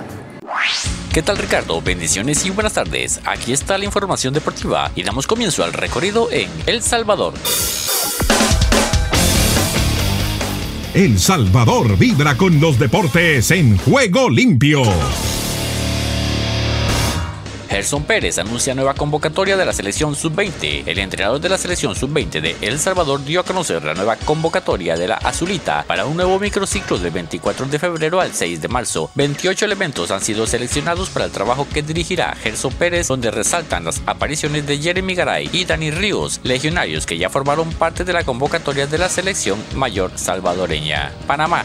¿Qué 1.12 1.20
tal 1.20 1.36
Ricardo? 1.36 1.82
Bendiciones 1.82 2.46
y 2.46 2.50
buenas 2.50 2.72
tardes. 2.72 3.20
Aquí 3.26 3.52
está 3.52 3.76
la 3.76 3.84
información 3.84 4.32
deportiva 4.32 4.90
y 4.96 5.02
damos 5.02 5.26
comienzo 5.26 5.62
al 5.62 5.74
recorrido 5.74 6.30
en 6.32 6.48
El 6.64 6.80
Salvador. 6.82 7.34
El 10.94 11.18
Salvador 11.18 11.98
vibra 11.98 12.34
con 12.34 12.58
los 12.58 12.78
deportes 12.78 13.50
en 13.50 13.76
juego 13.76 14.30
limpio. 14.30 14.82
Gerson 17.82 18.04
Pérez 18.04 18.38
anuncia 18.38 18.76
nueva 18.76 18.94
convocatoria 18.94 19.56
de 19.56 19.64
la 19.64 19.72
selección 19.72 20.14
sub-20. 20.14 20.84
El 20.86 21.00
entrenador 21.00 21.40
de 21.40 21.48
la 21.48 21.58
selección 21.58 21.96
sub-20 21.96 22.40
de 22.40 22.56
El 22.60 22.78
Salvador 22.78 23.24
dio 23.24 23.40
a 23.40 23.42
conocer 23.42 23.82
la 23.82 23.92
nueva 23.92 24.14
convocatoria 24.14 24.94
de 24.94 25.08
la 25.08 25.16
Azulita 25.16 25.84
para 25.88 26.06
un 26.06 26.16
nuevo 26.16 26.38
microciclo 26.38 26.96
del 26.96 27.10
24 27.10 27.66
de 27.66 27.80
febrero 27.80 28.20
al 28.20 28.32
6 28.32 28.62
de 28.62 28.68
marzo. 28.68 29.10
28 29.16 29.64
elementos 29.64 30.12
han 30.12 30.20
sido 30.20 30.46
seleccionados 30.46 31.10
para 31.10 31.24
el 31.24 31.32
trabajo 31.32 31.66
que 31.74 31.82
dirigirá 31.82 32.36
Gerson 32.40 32.72
Pérez, 32.72 33.08
donde 33.08 33.32
resaltan 33.32 33.84
las 33.84 34.00
apariciones 34.06 34.64
de 34.64 34.78
Jeremy 34.78 35.16
Garay 35.16 35.50
y 35.52 35.64
Dani 35.64 35.90
Ríos, 35.90 36.38
legionarios 36.44 37.04
que 37.04 37.18
ya 37.18 37.30
formaron 37.30 37.72
parte 37.72 38.04
de 38.04 38.12
la 38.12 38.22
convocatoria 38.22 38.86
de 38.86 38.98
la 38.98 39.08
selección 39.08 39.58
mayor 39.74 40.12
salvadoreña. 40.14 41.10
Panamá. 41.26 41.64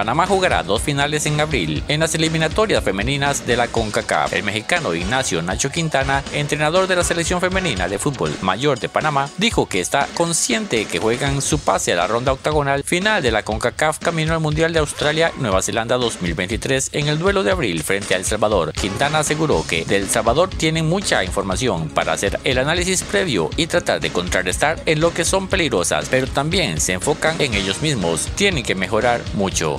Panamá 0.00 0.26
jugará 0.26 0.62
dos 0.62 0.80
finales 0.80 1.26
en 1.26 1.38
abril 1.40 1.84
en 1.86 2.00
las 2.00 2.14
eliminatorias 2.14 2.82
femeninas 2.82 3.46
de 3.46 3.54
la 3.54 3.68
CONCACAF. 3.68 4.32
El 4.32 4.44
mexicano 4.44 4.94
Ignacio 4.94 5.42
Nacho 5.42 5.68
Quintana, 5.68 6.24
entrenador 6.32 6.86
de 6.86 6.96
la 6.96 7.04
selección 7.04 7.38
femenina 7.38 7.86
de 7.86 7.98
fútbol 7.98 8.34
mayor 8.40 8.80
de 8.80 8.88
Panamá, 8.88 9.28
dijo 9.36 9.66
que 9.66 9.78
está 9.78 10.08
consciente 10.14 10.86
que 10.86 10.98
juegan 10.98 11.42
su 11.42 11.58
pase 11.58 11.92
a 11.92 11.96
la 11.96 12.06
ronda 12.06 12.32
octagonal 12.32 12.82
final 12.82 13.22
de 13.22 13.30
la 13.30 13.42
CONCACAF 13.42 13.98
camino 13.98 14.32
al 14.32 14.40
Mundial 14.40 14.72
de 14.72 14.78
Australia 14.78 15.32
Nueva 15.36 15.60
Zelanda 15.60 15.98
2023 15.98 16.92
en 16.94 17.08
el 17.08 17.18
duelo 17.18 17.42
de 17.42 17.50
abril 17.50 17.82
frente 17.82 18.14
a 18.14 18.16
El 18.16 18.24
Salvador. 18.24 18.72
Quintana 18.72 19.18
aseguró 19.18 19.66
que 19.68 19.84
del 19.84 20.08
Salvador 20.08 20.48
tienen 20.48 20.88
mucha 20.88 21.22
información 21.24 21.90
para 21.90 22.14
hacer 22.14 22.40
el 22.44 22.56
análisis 22.56 23.02
previo 23.02 23.50
y 23.58 23.66
tratar 23.66 24.00
de 24.00 24.10
contrarrestar 24.10 24.80
en 24.86 25.00
lo 25.00 25.12
que 25.12 25.26
son 25.26 25.46
peligrosas, 25.48 26.08
pero 26.08 26.26
también 26.26 26.80
se 26.80 26.94
enfocan 26.94 27.38
en 27.38 27.52
ellos 27.52 27.82
mismos. 27.82 28.28
Tienen 28.34 28.64
que 28.64 28.74
mejorar 28.74 29.20
mucho. 29.34 29.78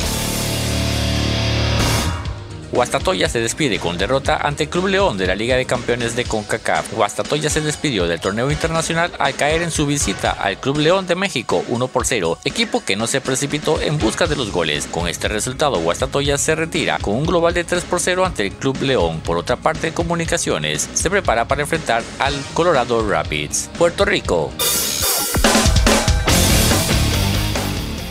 Guastatoya 2.71 3.27
se 3.27 3.41
despide 3.41 3.79
con 3.79 3.97
derrota 3.97 4.37
ante 4.37 4.69
Club 4.69 4.87
León 4.87 5.17
de 5.17 5.27
la 5.27 5.35
Liga 5.35 5.57
de 5.57 5.65
Campeones 5.65 6.15
de 6.15 6.23
CONCACAF. 6.23 6.93
Guastatoya 6.93 7.49
se 7.49 7.59
despidió 7.59 8.07
del 8.07 8.21
torneo 8.21 8.49
internacional 8.49 9.11
al 9.19 9.35
caer 9.35 9.61
en 9.61 9.71
su 9.71 9.85
visita 9.85 10.31
al 10.31 10.57
Club 10.57 10.77
León 10.77 11.05
de 11.05 11.15
México 11.15 11.65
1 11.67 11.87
por 11.89 12.05
0, 12.05 12.37
equipo 12.45 12.83
que 12.83 12.95
no 12.95 13.07
se 13.07 13.19
precipitó 13.19 13.81
en 13.81 13.97
busca 13.97 14.25
de 14.25 14.37
los 14.37 14.51
goles. 14.51 14.87
Con 14.89 15.09
este 15.09 15.27
resultado, 15.27 15.79
Guastatoya 15.79 16.37
se 16.37 16.55
retira 16.55 16.97
con 16.99 17.15
un 17.15 17.25
global 17.25 17.53
de 17.53 17.65
3 17.65 17.83
por 17.83 17.99
0 17.99 18.25
ante 18.25 18.47
el 18.47 18.53
Club 18.53 18.81
León. 18.81 19.19
Por 19.19 19.37
otra 19.37 19.57
parte, 19.57 19.93
Comunicaciones 19.93 20.89
se 20.93 21.09
prepara 21.09 21.47
para 21.47 21.63
enfrentar 21.63 22.03
al 22.19 22.33
Colorado 22.53 23.07
Rapids. 23.07 23.69
Puerto 23.77 24.05
Rico. 24.05 24.51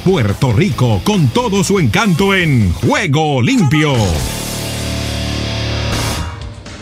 Puerto 0.05 0.53
Rico 0.53 1.01
con 1.05 1.29
todo 1.29 1.63
su 1.63 1.79
encanto 1.79 2.35
en 2.35 2.73
Juego 2.73 3.41
Limpio. 3.43 3.95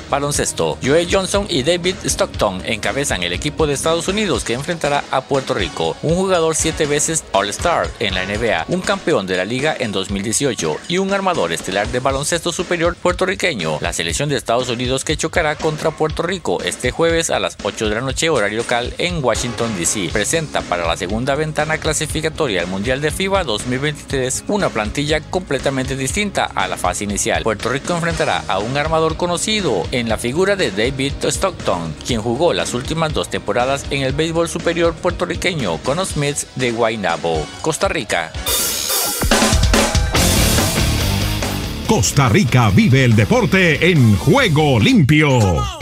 Baloncesto. 0.08 0.78
Joe 0.82 1.06
Johnson 1.10 1.46
y 1.48 1.62
David 1.62 1.96
Stockton 2.04 2.62
encabezan 2.64 3.22
el 3.22 3.32
equipo 3.32 3.66
de 3.66 3.74
Estados 3.74 4.08
Unidos 4.08 4.44
que 4.44 4.54
enfrentará 4.54 5.04
a 5.10 5.22
Puerto 5.22 5.54
Rico, 5.54 5.96
un 6.02 6.14
jugador 6.14 6.54
siete 6.56 6.86
veces 6.86 7.24
All-Star 7.32 7.88
en 8.00 8.14
la 8.14 8.24
NBA, 8.24 8.66
un 8.68 8.80
campeón 8.80 9.26
de 9.26 9.36
la 9.36 9.44
liga 9.44 9.76
en 9.78 9.92
2018 9.92 10.76
y 10.88 10.98
un 10.98 11.12
armador 11.12 11.52
estelar 11.52 11.88
de 11.88 12.00
baloncesto 12.00 12.52
superior 12.52 12.96
puertorriqueño. 12.96 13.78
La 13.80 13.92
selección 13.92 14.28
de 14.28 14.36
Estados 14.36 14.68
Unidos 14.68 15.04
que 15.04 15.16
chocará 15.16 15.56
contra 15.56 15.90
Puerto 15.90 16.22
Rico 16.22 16.62
este 16.62 16.90
jueves 16.90 17.30
a 17.30 17.38
las 17.38 17.56
8 17.62 17.88
de 17.88 17.94
la 17.94 18.00
noche 18.00 18.30
horario 18.30 18.58
local 18.58 18.94
en 18.98 19.22
Washington 19.22 19.76
DC. 19.76 20.10
Presenta 20.12 20.62
para 20.62 20.86
la 20.86 20.96
segunda 20.96 21.34
ventana 21.34 21.78
clasificatoria 21.78 22.60
al 22.60 22.66
Mundial 22.66 23.00
de 23.00 23.10
FIBA 23.10 23.44
2023 23.44 24.44
una 24.48 24.68
plantilla 24.68 25.20
completamente 25.20 25.96
distinta 25.96 26.44
a 26.44 26.68
la 26.68 26.76
fase 26.76 27.04
inicial. 27.04 27.42
Puerto 27.42 27.68
Rico 27.68 27.94
enfrentará 27.94 28.44
a 28.48 28.58
un 28.58 28.76
armador 28.76 29.16
conocido 29.16 29.86
la 30.06 30.18
figura 30.18 30.54
de 30.54 30.70
David 30.70 31.14
Stockton, 31.24 31.94
quien 32.06 32.20
jugó 32.20 32.52
las 32.52 32.74
últimas 32.74 33.14
dos 33.14 33.30
temporadas 33.30 33.86
en 33.90 34.02
el 34.02 34.12
béisbol 34.12 34.48
superior 34.48 34.94
puertorriqueño 34.94 35.78
con 35.78 35.96
los 35.96 36.16
Mets 36.16 36.46
de 36.56 36.72
Guaynabo, 36.72 37.46
Costa 37.62 37.88
Rica. 37.88 38.30
Costa 41.88 42.28
Rica 42.28 42.68
vive 42.68 43.04
el 43.04 43.16
deporte 43.16 43.90
en 43.90 44.14
juego 44.18 44.78
limpio. 44.78 45.77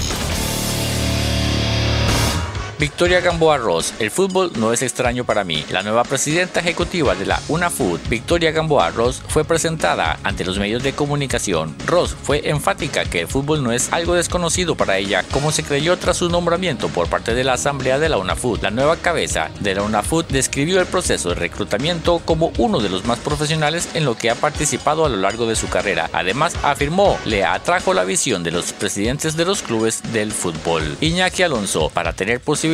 Victoria 2.78 3.22
Gamboa 3.22 3.56
Ross, 3.56 3.94
el 4.00 4.10
fútbol 4.10 4.52
no 4.56 4.70
es 4.70 4.82
extraño 4.82 5.24
para 5.24 5.44
mí. 5.44 5.64
La 5.70 5.82
nueva 5.82 6.04
presidenta 6.04 6.60
ejecutiva 6.60 7.14
de 7.14 7.24
la 7.24 7.40
UNAFUT, 7.48 8.06
Victoria 8.10 8.50
Gamboa 8.50 8.90
Ross, 8.90 9.22
fue 9.28 9.44
presentada 9.44 10.18
ante 10.22 10.44
los 10.44 10.58
medios 10.58 10.82
de 10.82 10.92
comunicación. 10.92 11.74
Ross 11.86 12.14
fue 12.22 12.50
enfática 12.50 13.06
que 13.06 13.20
el 13.20 13.28
fútbol 13.28 13.62
no 13.62 13.72
es 13.72 13.90
algo 13.94 14.12
desconocido 14.12 14.74
para 14.74 14.98
ella, 14.98 15.24
como 15.32 15.52
se 15.52 15.62
creyó 15.62 15.96
tras 15.96 16.18
su 16.18 16.28
nombramiento 16.28 16.88
por 16.88 17.08
parte 17.08 17.34
de 17.34 17.44
la 17.44 17.54
Asamblea 17.54 17.98
de 17.98 18.10
la 18.10 18.18
UNAFUT. 18.18 18.62
La 18.62 18.70
nueva 18.70 18.96
cabeza 18.96 19.48
de 19.60 19.74
la 19.74 19.82
UNAFUT 19.82 20.28
describió 20.28 20.78
el 20.78 20.86
proceso 20.86 21.30
de 21.30 21.36
reclutamiento 21.36 22.20
como 22.26 22.52
uno 22.58 22.80
de 22.80 22.90
los 22.90 23.06
más 23.06 23.20
profesionales 23.20 23.88
en 23.94 24.04
lo 24.04 24.18
que 24.18 24.28
ha 24.28 24.34
participado 24.34 25.06
a 25.06 25.08
lo 25.08 25.16
largo 25.16 25.46
de 25.46 25.56
su 25.56 25.70
carrera. 25.70 26.10
Además, 26.12 26.54
afirmó, 26.62 27.18
le 27.24 27.42
atrajo 27.46 27.94
la 27.94 28.04
visión 28.04 28.42
de 28.42 28.50
los 28.50 28.74
presidentes 28.74 29.34
de 29.34 29.46
los 29.46 29.62
clubes 29.62 30.02
del 30.12 30.30
fútbol. 30.30 30.98
Iñaki 31.00 31.42
Alonso, 31.42 31.88
para 31.88 32.12
tener 32.12 32.38
posibilidades 32.40 32.65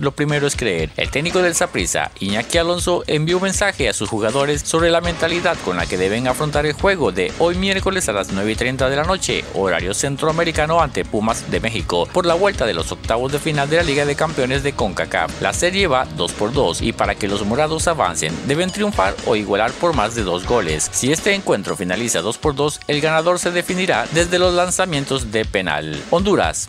lo 0.00 0.12
primero 0.12 0.46
es 0.46 0.56
creer. 0.56 0.90
El 0.96 1.10
técnico 1.10 1.40
del 1.42 1.54
Saprissa, 1.54 2.10
Iñaki 2.20 2.58
Alonso, 2.58 3.04
envió 3.06 3.36
un 3.38 3.44
mensaje 3.44 3.88
a 3.88 3.92
sus 3.92 4.08
jugadores 4.08 4.62
sobre 4.62 4.90
la 4.90 5.00
mentalidad 5.00 5.56
con 5.64 5.76
la 5.76 5.86
que 5.86 5.96
deben 5.96 6.28
afrontar 6.28 6.66
el 6.66 6.72
juego 6.72 7.12
de 7.12 7.32
hoy 7.38 7.56
miércoles 7.56 8.08
a 8.08 8.12
las 8.12 8.32
9 8.32 8.52
y 8.52 8.54
30 8.54 8.88
de 8.88 8.96
la 8.96 9.04
noche, 9.04 9.44
horario 9.54 9.94
centroamericano 9.94 10.80
ante 10.80 11.04
Pumas 11.04 11.50
de 11.50 11.60
México, 11.60 12.08
por 12.12 12.26
la 12.26 12.34
vuelta 12.34 12.66
de 12.66 12.74
los 12.74 12.92
octavos 12.92 13.32
de 13.32 13.38
final 13.38 13.68
de 13.68 13.76
la 13.76 13.82
Liga 13.82 14.04
de 14.04 14.14
Campeones 14.14 14.62
de 14.62 14.72
CONCACAF. 14.72 15.40
La 15.40 15.52
serie 15.52 15.86
va 15.86 16.04
2 16.04 16.32
por 16.32 16.52
2 16.52 16.82
y 16.82 16.92
para 16.92 17.14
que 17.14 17.28
los 17.28 17.44
morados 17.44 17.88
avancen 17.88 18.34
deben 18.46 18.70
triunfar 18.70 19.14
o 19.26 19.36
igualar 19.36 19.72
por 19.72 19.94
más 19.94 20.14
de 20.14 20.22
dos 20.22 20.46
goles. 20.46 20.88
Si 20.92 21.12
este 21.12 21.34
encuentro 21.34 21.76
finaliza 21.76 22.20
2 22.20 22.38
por 22.38 22.54
2, 22.54 22.80
el 22.88 23.00
ganador 23.00 23.38
se 23.38 23.50
definirá 23.50 24.06
desde 24.12 24.38
los 24.38 24.54
lanzamientos 24.54 25.32
de 25.32 25.44
penal. 25.44 26.00
Honduras. 26.10 26.68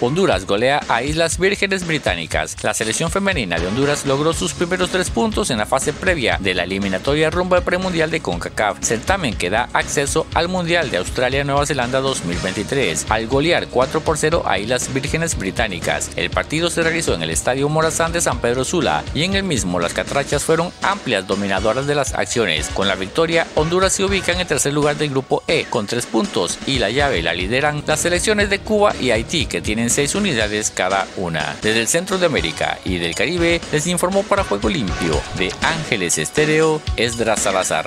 Honduras 0.00 0.46
golea 0.46 0.80
a 0.88 1.02
Islas 1.02 1.38
Vírgenes 1.38 1.86
Británicas. 1.86 2.62
La 2.62 2.74
selección 2.74 3.10
femenina 3.10 3.58
de 3.58 3.66
Honduras 3.66 4.04
logró 4.04 4.34
sus 4.34 4.52
primeros 4.52 4.90
tres 4.90 5.08
puntos 5.08 5.50
en 5.50 5.58
la 5.58 5.64
fase 5.64 5.94
previa 5.94 6.36
de 6.38 6.52
la 6.52 6.64
eliminatoria 6.64 7.30
rumbo 7.30 7.54
al 7.54 7.62
premundial 7.62 8.10
de 8.10 8.20
CONCACAF, 8.20 8.78
certamen 8.82 9.34
que 9.34 9.48
da 9.48 9.70
acceso 9.72 10.26
al 10.34 10.48
Mundial 10.48 10.90
de 10.90 10.98
Australia-Nueva 10.98 11.64
Zelanda 11.64 12.00
2023, 12.00 13.06
al 13.08 13.26
golear 13.26 13.68
4 13.68 14.00
por 14.02 14.18
0 14.18 14.42
a 14.44 14.58
Islas 14.58 14.92
Vírgenes 14.92 15.38
Británicas. 15.38 16.10
El 16.16 16.28
partido 16.28 16.68
se 16.68 16.82
realizó 16.82 17.14
en 17.14 17.22
el 17.22 17.30
Estadio 17.30 17.68
Morazán 17.70 18.12
de 18.12 18.20
San 18.20 18.38
Pedro 18.40 18.64
Sula 18.64 19.02
y 19.14 19.22
en 19.22 19.34
el 19.34 19.44
mismo 19.44 19.80
las 19.80 19.94
catrachas 19.94 20.44
fueron 20.44 20.70
amplias 20.82 21.26
dominadoras 21.26 21.86
de 21.86 21.94
las 21.94 22.12
acciones. 22.12 22.68
Con 22.68 22.86
la 22.86 22.96
victoria, 22.96 23.46
Honduras 23.54 23.94
se 23.94 24.04
ubica 24.04 24.32
en 24.32 24.40
el 24.40 24.46
tercer 24.46 24.74
lugar 24.74 24.96
del 24.96 25.10
grupo 25.10 25.42
E 25.46 25.64
con 25.70 25.86
tres 25.86 26.04
puntos 26.04 26.58
y 26.66 26.78
la 26.78 26.90
llave 26.90 27.22
la 27.22 27.32
lideran 27.32 27.82
las 27.86 28.00
selecciones 28.00 28.50
de 28.50 28.58
Cuba 28.58 28.94
y 29.00 29.10
Haití 29.10 29.46
que 29.46 29.62
tienen 29.62 29.85
seis 29.90 30.14
unidades 30.14 30.70
cada 30.70 31.06
una. 31.16 31.56
Desde 31.62 31.80
el 31.80 31.88
centro 31.88 32.18
de 32.18 32.26
América 32.26 32.78
y 32.84 32.98
del 32.98 33.14
Caribe 33.14 33.60
les 33.72 33.86
informó 33.86 34.22
para 34.22 34.44
Juego 34.44 34.68
Limpio 34.68 35.20
de 35.38 35.52
Ángeles 35.62 36.18
Estéreo 36.18 36.80
Esdras 36.96 37.40
Salazar. 37.40 37.86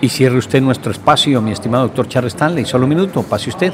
Y 0.00 0.08
cierre 0.08 0.38
usted 0.38 0.60
nuestro 0.60 0.92
espacio, 0.92 1.40
mi 1.40 1.52
estimado 1.52 1.84
doctor 1.84 2.08
Charles 2.08 2.34
Stanley. 2.34 2.64
Solo 2.64 2.84
un 2.84 2.90
minuto, 2.90 3.22
pase 3.22 3.50
usted. 3.50 3.72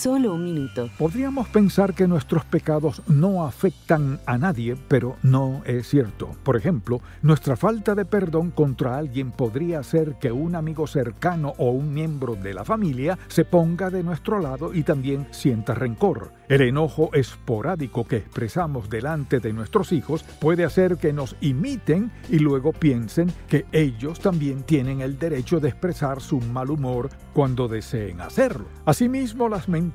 Solo 0.00 0.32
un 0.32 0.44
minuto. 0.44 0.88
Podríamos 0.96 1.46
pensar 1.48 1.92
que 1.92 2.08
nuestros 2.08 2.46
pecados 2.46 3.02
no 3.06 3.44
afectan 3.44 4.18
a 4.24 4.38
nadie, 4.38 4.74
pero 4.88 5.16
no 5.22 5.60
es 5.66 5.88
cierto. 5.88 6.30
Por 6.42 6.56
ejemplo, 6.56 7.02
nuestra 7.20 7.54
falta 7.54 7.94
de 7.94 8.06
perdón 8.06 8.50
contra 8.50 8.96
alguien 8.96 9.30
podría 9.30 9.80
hacer 9.80 10.14
que 10.18 10.32
un 10.32 10.54
amigo 10.54 10.86
cercano 10.86 11.52
o 11.58 11.72
un 11.72 11.92
miembro 11.92 12.34
de 12.34 12.54
la 12.54 12.64
familia 12.64 13.18
se 13.28 13.44
ponga 13.44 13.90
de 13.90 14.02
nuestro 14.02 14.40
lado 14.40 14.72
y 14.72 14.84
también 14.84 15.26
sienta 15.32 15.74
rencor. 15.74 16.32
El 16.48 16.62
enojo 16.62 17.10
esporádico 17.12 18.06
que 18.06 18.16
expresamos 18.16 18.88
delante 18.88 19.38
de 19.38 19.52
nuestros 19.52 19.92
hijos 19.92 20.22
puede 20.22 20.64
hacer 20.64 20.96
que 20.96 21.12
nos 21.12 21.36
imiten 21.42 22.10
y 22.30 22.38
luego 22.38 22.72
piensen 22.72 23.30
que 23.48 23.66
ellos 23.70 24.18
también 24.18 24.62
tienen 24.62 25.02
el 25.02 25.18
derecho 25.18 25.60
de 25.60 25.68
expresar 25.68 26.22
su 26.22 26.40
mal 26.40 26.70
humor 26.70 27.10
cuando 27.34 27.68
deseen 27.68 28.20
hacerlo. 28.22 28.64
Asimismo, 28.86 29.48
las 29.48 29.68
mentiras 29.68 29.89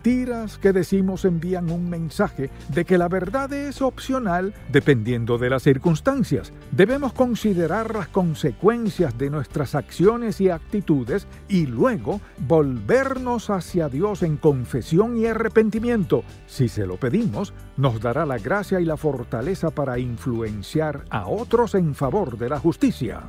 que 0.61 0.73
decimos 0.73 1.25
envían 1.25 1.71
un 1.71 1.89
mensaje 1.89 2.49
de 2.69 2.85
que 2.85 2.97
la 2.97 3.07
verdad 3.07 3.51
es 3.53 3.81
opcional 3.81 4.53
dependiendo 4.71 5.37
de 5.37 5.49
las 5.49 5.63
circunstancias. 5.63 6.53
Debemos 6.71 7.13
considerar 7.13 7.95
las 7.95 8.07
consecuencias 8.07 9.17
de 9.17 9.29
nuestras 9.29 9.75
acciones 9.75 10.39
y 10.41 10.49
actitudes 10.49 11.27
y 11.47 11.65
luego 11.65 12.21
volvernos 12.39 13.49
hacia 13.49 13.89
Dios 13.89 14.23
en 14.23 14.37
confesión 14.37 15.17
y 15.17 15.25
arrepentimiento 15.25 16.23
si 16.47 16.69
se 16.69 16.85
lo 16.85 16.97
pedimos, 16.97 17.53
nos 17.77 17.99
dará 17.99 18.25
la 18.25 18.37
gracia 18.37 18.79
y 18.79 18.85
la 18.85 18.97
fortaleza 18.97 19.71
para 19.71 19.99
influencar 19.99 21.05
a 21.09 21.27
otros 21.27 21.75
en 21.75 21.95
favor 21.95 22.37
de 22.37 22.49
la 22.49 22.59
justicia. 22.59 23.23